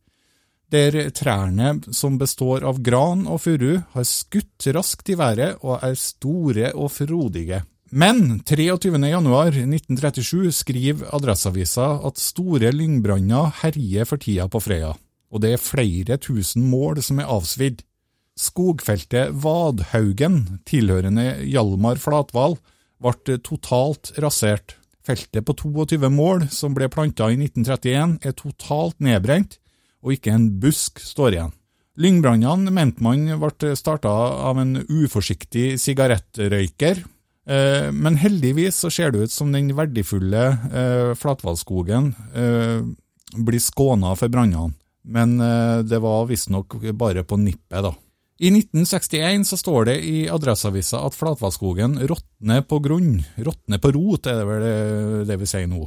der 0.72 1.10
trærne 1.14 1.76
som 1.94 2.18
består 2.18 2.64
av 2.66 2.80
gran 2.82 3.26
og 3.30 3.40
furu, 3.44 3.82
har 3.94 4.06
skutt 4.06 4.66
raskt 4.74 5.10
i 5.12 5.16
været 5.18 5.58
og 5.62 5.78
er 5.84 5.94
store 5.98 6.72
og 6.74 6.90
frodige. 6.96 7.62
Men 7.94 8.40
23.1.1937 8.42 10.50
skriver 10.50 11.06
Adresseavisa 11.14 12.00
at 12.08 12.18
store 12.18 12.72
lyngbranner 12.74 13.52
herjer 13.62 14.04
for 14.10 14.18
tida 14.18 14.48
på 14.50 14.58
Frøya, 14.64 14.96
og 15.30 15.42
det 15.44 15.52
er 15.54 15.62
flere 15.62 16.18
tusen 16.18 16.66
mål 16.66 16.98
som 17.06 17.22
er 17.22 17.30
avsvidd. 17.30 17.84
Skogfeltet 18.36 19.30
Vadhaugen, 19.40 20.58
tilhørende 20.66 21.46
Hjalmar 21.46 21.96
Flatval, 22.02 22.58
ble 23.00 23.38
totalt 23.46 24.10
rasert. 24.18 24.74
Feltet 25.06 25.46
på 25.46 25.54
22 25.54 26.10
mål, 26.10 26.48
som 26.50 26.74
ble 26.74 26.90
planta 26.90 27.30
i 27.30 27.38
1931, 27.38 28.18
er 28.26 28.34
totalt 28.34 28.98
nedbrent, 28.98 29.60
og 30.04 30.16
ikke 30.16 30.34
en 30.34 30.50
busk 30.60 31.00
står 31.02 31.36
igjen. 31.36 31.54
Lyngbrannene 31.96 32.72
mente 32.76 33.00
man 33.04 33.24
ble 33.40 33.72
starta 33.78 34.12
av 34.44 34.58
en 34.60 34.76
uforsiktig 34.84 35.78
sigarettrøyker, 35.80 37.00
eh, 37.48 37.88
men 37.88 38.18
heldigvis 38.20 38.82
så 38.84 38.90
ser 38.92 39.14
det 39.14 39.26
ut 39.26 39.32
som 39.32 39.52
den 39.54 39.72
verdifulle 39.76 40.44
eh, 40.68 41.14
eh, 41.16 42.80
blir 43.36 43.62
skåna 43.64 44.12
for 44.16 44.28
brannene. 44.28 44.74
Men 45.06 45.38
det 45.86 46.00
var 46.02 46.24
visstnok 46.26 46.80
bare 46.98 47.22
på 47.22 47.36
nippet, 47.38 47.78
da. 47.78 47.92
I 48.42 48.50
1961 48.50 49.46
så 49.46 49.56
står 49.56 49.84
det 49.86 49.94
i 50.02 50.24
Adresseavisa 50.26 50.98
at 51.06 51.14
flathvalskogen 51.14 51.94
råtner 52.10 52.64
på 52.66 52.80
grunn, 52.82 53.20
råtner 53.38 53.78
på 53.78 53.92
rot, 53.94 54.26
er 54.26 54.40
det 54.40 54.48
vel 54.50 55.22
det 55.30 55.36
vi 55.38 55.46
sier 55.46 55.70
nå. 55.70 55.86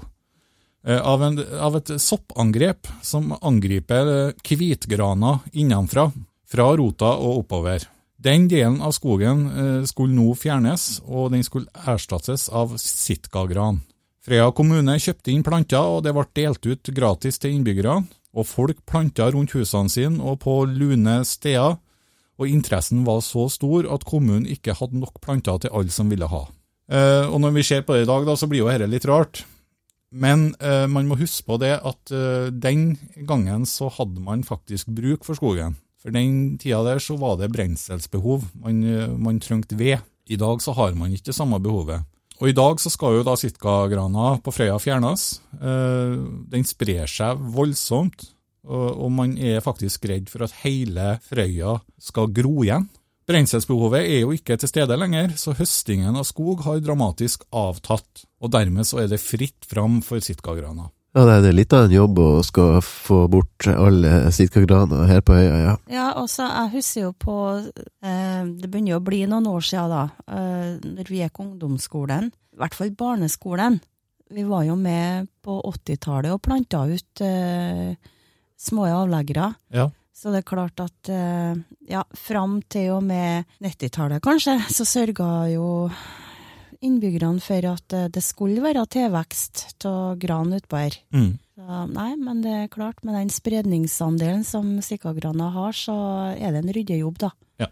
Eh, 0.88 1.02
av, 1.02 1.24
en, 1.24 1.40
av, 1.60 1.76
et 1.76 1.92
soppangrep 2.00 2.88
som 3.04 3.34
angriper 3.42 4.32
hvitgrana 4.48 5.40
innenfra, 5.52 6.10
fra 6.48 6.70
rota 6.80 7.14
og 7.20 7.44
oppover. 7.44 7.84
Den 8.20 8.48
delen 8.52 8.80
av 8.84 8.92
skogen 8.96 9.46
eh, 9.48 9.84
skulle 9.88 10.16
nå 10.16 10.34
fjernes, 10.40 11.02
og 11.08 11.34
den 11.36 11.44
skulle 11.44 11.72
erstattes 11.88 12.48
av 12.52 12.78
sitkagran. 12.80 13.82
Frøya 14.24 14.50
kommune 14.56 14.98
kjøpte 15.00 15.32
inn 15.32 15.44
planter, 15.44 15.84
og 15.84 16.04
det 16.04 16.16
ble 16.16 16.26
delt 16.36 16.66
ut 16.68 16.92
gratis 16.96 17.40
til 17.40 17.56
innbyggerne. 17.56 18.08
Og 18.38 18.46
folk 18.46 18.84
planta 18.86 19.26
rundt 19.34 19.56
husene 19.58 19.90
sine 19.90 20.20
og 20.22 20.44
på 20.44 20.62
lune 20.70 21.22
steder, 21.26 21.80
og 22.40 22.48
interessen 22.48 23.02
var 23.08 23.24
så 23.26 23.48
stor 23.52 23.88
at 23.92 24.06
kommunen 24.08 24.46
ikke 24.48 24.78
hadde 24.78 25.00
nok 25.02 25.18
planter 25.24 25.64
til 25.64 25.74
alle 25.76 25.92
som 25.92 26.12
ville 26.12 26.30
ha. 26.30 26.44
Eh, 26.92 27.26
og 27.28 27.40
når 27.44 27.56
vi 27.58 27.66
ser 27.68 27.88
på 27.88 27.98
det 27.98 28.06
i 28.06 28.12
dag, 28.12 28.28
da, 28.28 28.36
så 28.40 28.48
blir 28.48 28.64
jo 28.64 28.70
dette 28.70 28.88
litt 28.92 29.08
rart. 29.10 29.44
Men 30.10 30.54
eh, 30.58 30.88
man 30.90 31.10
må 31.10 31.20
huske 31.20 31.46
på 31.46 31.60
det 31.62 31.76
at 31.86 32.14
eh, 32.16 32.50
den 32.50 32.96
gangen 33.30 33.66
så 33.70 33.92
hadde 33.94 34.24
man 34.26 34.46
faktisk 34.48 34.90
bruk 34.90 35.28
for 35.28 35.38
skogen. 35.38 35.78
For 36.00 36.16
den 36.16 36.58
tida 36.58 36.80
der 36.86 37.02
så 37.04 37.18
var 37.20 37.38
det 37.38 37.52
brenselsbehov. 37.54 38.48
Man, 38.64 38.82
eh, 38.84 39.10
man 39.10 39.42
trengte 39.44 39.78
ved. 39.78 40.00
I 40.30 40.38
dag 40.40 40.62
så 40.62 40.74
har 40.78 40.96
man 40.98 41.14
ikke 41.14 41.30
det 41.32 41.38
samme 41.38 41.60
behovet. 41.62 42.06
Og 42.40 42.50
i 42.50 42.56
dag 42.56 42.80
så 42.80 42.92
skal 42.94 43.18
jo 43.18 43.24
da 43.28 43.36
sitkagrana 43.36 44.38
på 44.44 44.54
Frøya 44.56 44.78
fjernes. 44.80 45.42
Eh, 45.60 46.16
den 46.54 46.64
sprer 46.68 47.10
seg 47.10 47.42
voldsomt, 47.54 48.30
og, 48.70 48.88
og 48.96 49.12
man 49.12 49.36
er 49.36 49.64
faktisk 49.64 50.08
redd 50.08 50.30
for 50.32 50.46
at 50.48 50.56
hele 50.64 51.18
Frøya 51.26 51.80
skal 52.00 52.32
gro 52.32 52.62
igjen. 52.64 52.88
Brenselsbehovet 53.30 54.08
er 54.08 54.24
jo 54.24 54.32
ikke 54.34 54.56
til 54.58 54.72
stede 54.72 54.96
lenger, 54.98 55.36
så 55.38 55.54
høstingen 55.54 56.16
av 56.18 56.26
skog 56.26 56.64
har 56.66 56.80
dramatisk 56.82 57.44
avtatt, 57.54 58.24
og 58.42 58.50
dermed 58.56 58.88
så 58.90 59.04
er 59.04 59.12
det 59.12 59.22
fritt 59.22 59.68
fram 59.70 60.00
for 60.06 60.24
sitkagrana. 60.24 60.88
Ja, 61.14 61.26
det 61.26 61.50
er 61.50 61.56
litt 61.58 61.74
av 61.74 61.88
en 61.88 61.94
jobb 61.94 62.20
å 62.22 62.30
skal 62.46 62.80
få 62.86 63.24
bort 63.30 63.66
alle 63.70 64.32
sitkagrana 64.34 65.06
her 65.10 65.22
på 65.26 65.38
øya, 65.38 65.62
ja. 65.62 65.76
Ja, 65.90 66.08
også, 66.22 66.46
jeg 66.46 66.74
husker 66.76 67.08
jo 67.08 67.14
på 67.18 67.38
eh, 67.58 68.44
Det 68.46 68.70
begynner 68.70 68.96
jo 68.96 69.00
å 69.00 69.06
bli 69.08 69.24
noen 69.30 69.50
år 69.50 69.66
siden 69.66 69.94
da, 69.94 70.04
eh, 70.30 70.68
når 70.86 71.10
vi 71.10 71.22
gikk 71.24 71.42
ungdomsskolen, 71.46 72.30
i 72.30 72.62
hvert 72.62 72.78
fall 72.78 72.94
barneskolen. 72.98 73.80
Vi 74.30 74.46
var 74.46 74.66
jo 74.68 74.78
med 74.78 75.30
på 75.46 75.58
80-tallet 75.70 76.34
og 76.34 76.44
planta 76.46 76.84
ut 76.86 77.26
eh, 77.26 77.94
små 78.58 78.90
avleggere. 78.90 79.52
Ja. 79.74 79.90
Så 80.20 80.34
det 80.34 80.42
er 80.42 80.50
klart 80.52 80.82
at 80.84 81.10
eh, 81.14 81.60
ja, 81.88 82.02
fram 82.12 82.58
til 82.68 82.98
og 82.98 83.06
med 83.08 83.48
90-tallet 83.64 84.20
kanskje, 84.24 84.58
så 84.68 84.84
sørga 84.84 85.30
jo 85.54 85.70
innbyggerne 86.84 87.40
for 87.44 87.70
at 87.72 87.96
eh, 87.96 88.10
det 88.12 88.24
skulle 88.26 88.64
være 88.64 88.84
tilvekst 88.92 89.88
av 89.88 90.20
gran 90.20 90.52
utpå 90.60 90.82
her. 90.84 91.00
Mm. 91.16 91.32
Så, 91.56 91.82
nei, 91.96 92.12
men 92.20 92.44
det 92.44 92.56
er 92.58 92.72
klart, 92.74 93.00
med 93.08 93.16
den 93.16 93.32
spredningsandelen 93.32 94.44
som 94.48 94.76
sikkagrana 94.84 95.54
har, 95.56 95.76
så 95.76 95.96
er 96.36 96.52
det 96.52 96.66
en 96.66 96.76
ryddejobb, 96.76 97.20
da. 97.24 97.34
Ja. 97.64 97.72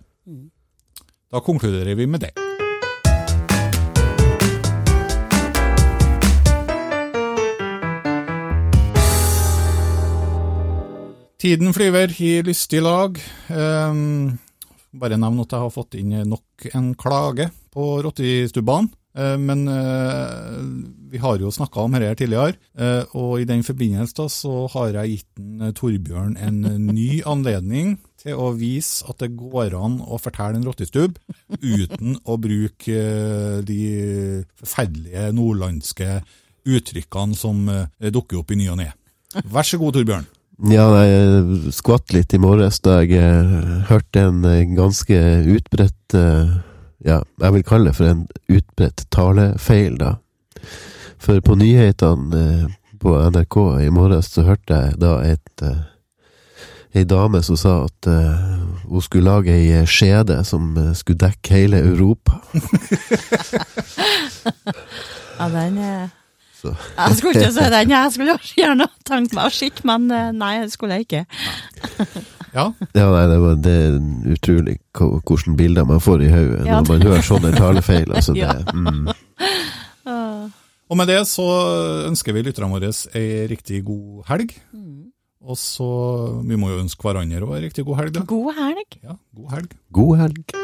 Da 1.28 1.44
konkluderer 1.44 2.00
vi 2.00 2.08
med 2.08 2.30
det. 2.30 2.47
Tiden 11.38 11.74
flyver 11.76 12.14
i 12.26 12.32
lystig 12.42 12.82
lag. 12.82 13.18
Um, 13.54 14.38
bare 14.98 15.20
nevn 15.22 15.44
at 15.44 15.54
jeg 15.54 15.62
har 15.62 15.74
fått 15.74 15.98
inn 16.00 16.16
nok 16.26 16.70
en 16.74 16.94
klage 16.98 17.52
på 17.74 17.90
rottestubbene. 18.06 18.90
Eh, 19.18 19.38
men 19.42 19.66
eh, 19.72 20.58
vi 21.12 21.22
har 21.22 21.40
jo 21.42 21.52
snakka 21.54 21.86
om 21.86 21.96
dette 21.98 22.20
tidligere, 22.22 22.58
eh, 22.78 23.16
og 23.18 23.42
i 23.42 23.48
den 23.50 23.64
forbindelse 23.66 24.28
så 24.30 24.68
har 24.76 25.00
jeg 25.00 25.16
gitt 25.16 25.42
en, 25.42 25.72
Torbjørn 25.78 26.38
en 26.38 26.60
ny 26.92 27.24
anledning 27.26 27.96
til 28.22 28.38
å 28.38 28.52
vise 28.58 29.08
at 29.10 29.22
det 29.24 29.32
går 29.40 29.74
an 29.78 30.00
å 30.06 30.20
fortelle 30.22 30.60
en 30.60 30.68
rottestubb 30.68 31.18
uten 31.64 32.20
å 32.26 32.38
bruke 32.42 32.94
eh, 32.94 33.60
de 33.66 33.82
forferdelige 34.60 35.32
nordlandske 35.38 36.22
uttrykkene 36.68 37.38
som 37.38 37.66
eh, 37.74 38.12
dukker 38.14 38.44
opp 38.44 38.54
i 38.54 38.62
ny 38.62 38.70
og 38.74 38.82
ne. 38.84 38.92
Vær 39.50 39.66
så 39.66 39.82
god, 39.82 39.98
Torbjørn. 39.98 40.30
Ja, 40.66 40.88
jeg 41.06 41.70
skvatt 41.76 42.10
litt 42.16 42.34
i 42.34 42.40
morges 42.42 42.80
da 42.82 42.96
jeg 43.04 43.20
eh, 43.22 43.50
hørte 43.92 44.24
en 44.26 44.40
eh, 44.50 44.64
ganske 44.74 45.20
utbredt 45.54 46.16
eh, 46.18 46.56
Ja, 47.06 47.20
jeg 47.44 47.54
vil 47.54 47.66
kalle 47.68 47.92
det 47.92 47.98
for 48.00 48.10
en 48.10 48.24
utbredt 48.50 49.04
talefeil, 49.14 50.00
da. 50.02 50.16
For 51.22 51.38
på 51.46 51.54
nyhetene 51.60 52.72
på 52.98 53.14
NRK 53.30 53.58
i 53.86 53.92
morges 53.94 54.32
så 54.34 54.48
hørte 54.48 54.74
jeg 54.82 54.98
da 54.98 55.14
et 55.30 55.64
ei 56.98 57.06
dame 57.06 57.44
som 57.46 57.60
sa 57.60 57.76
at 57.86 58.10
hun 58.10 59.04
skulle 59.06 59.30
lage 59.30 59.54
ei 59.54 59.86
skjede 59.86 60.40
som 60.48 60.74
skulle 60.98 61.22
dekke 61.28 61.54
hele 61.54 61.84
Europa. 61.86 62.42
Ja, 65.38 65.46
den 65.54 65.78
er 65.78 66.08
Så 66.58 66.72
Jeg 66.74 67.18
skulle 67.18 67.34
ikke 67.38 67.52
si 67.54 67.68
den, 67.74 67.92
jeg 67.94 68.14
skulle 68.16 68.38
gjerne 68.58 68.88
tenkt 69.06 69.36
meg 69.38 69.46
å 69.46 69.54
skikke, 69.54 69.86
men 69.86 70.10
eh, 70.12 70.32
nei, 70.34 70.54
det 70.64 70.72
skulle 70.74 70.98
jeg 70.98 71.08
ikke. 71.08 71.26
Ja, 72.56 72.72
Ja, 72.96 73.08
nei, 73.14 73.26
det, 73.30 73.38
var, 73.44 73.58
det 73.62 73.74
er 73.86 73.98
utrolig 74.34 74.78
hvordan 74.98 75.58
bilder 75.60 75.86
man 75.86 76.02
får 76.02 76.24
i 76.26 76.30
hodet 76.32 76.64
Ja, 76.66 76.80
når 76.80 76.88
man 76.90 77.06
hører 77.06 77.26
sånne 77.28 77.52
talefeil. 77.54 78.10
Altså, 78.10 78.34
det, 78.38 78.48
Ja. 78.48 78.56
mm. 78.74 79.12
Og 80.88 80.96
med 80.96 81.10
det 81.12 81.20
så 81.28 81.44
ønsker 82.08 82.32
vi 82.34 82.46
lytterne 82.48 82.72
våre 82.72 82.94
ei 83.20 83.44
riktig 83.52 83.82
god 83.86 84.24
helg. 84.30 84.54
Og 85.48 85.60
så 85.60 85.88
Vi 86.48 86.58
må 86.60 86.72
jo 86.72 86.80
ønske 86.82 87.04
hverandre 87.04 87.44
òg 87.46 87.58
ei 87.60 87.66
riktig 87.68 87.86
god 87.88 88.02
helg, 88.02 88.16
da. 88.16 88.24
God 88.28 88.56
helg. 88.58 88.98
Ja, 89.04 89.20
god 89.36 89.52
helg. 89.58 89.76
God 89.94 90.18
helg. 90.24 90.58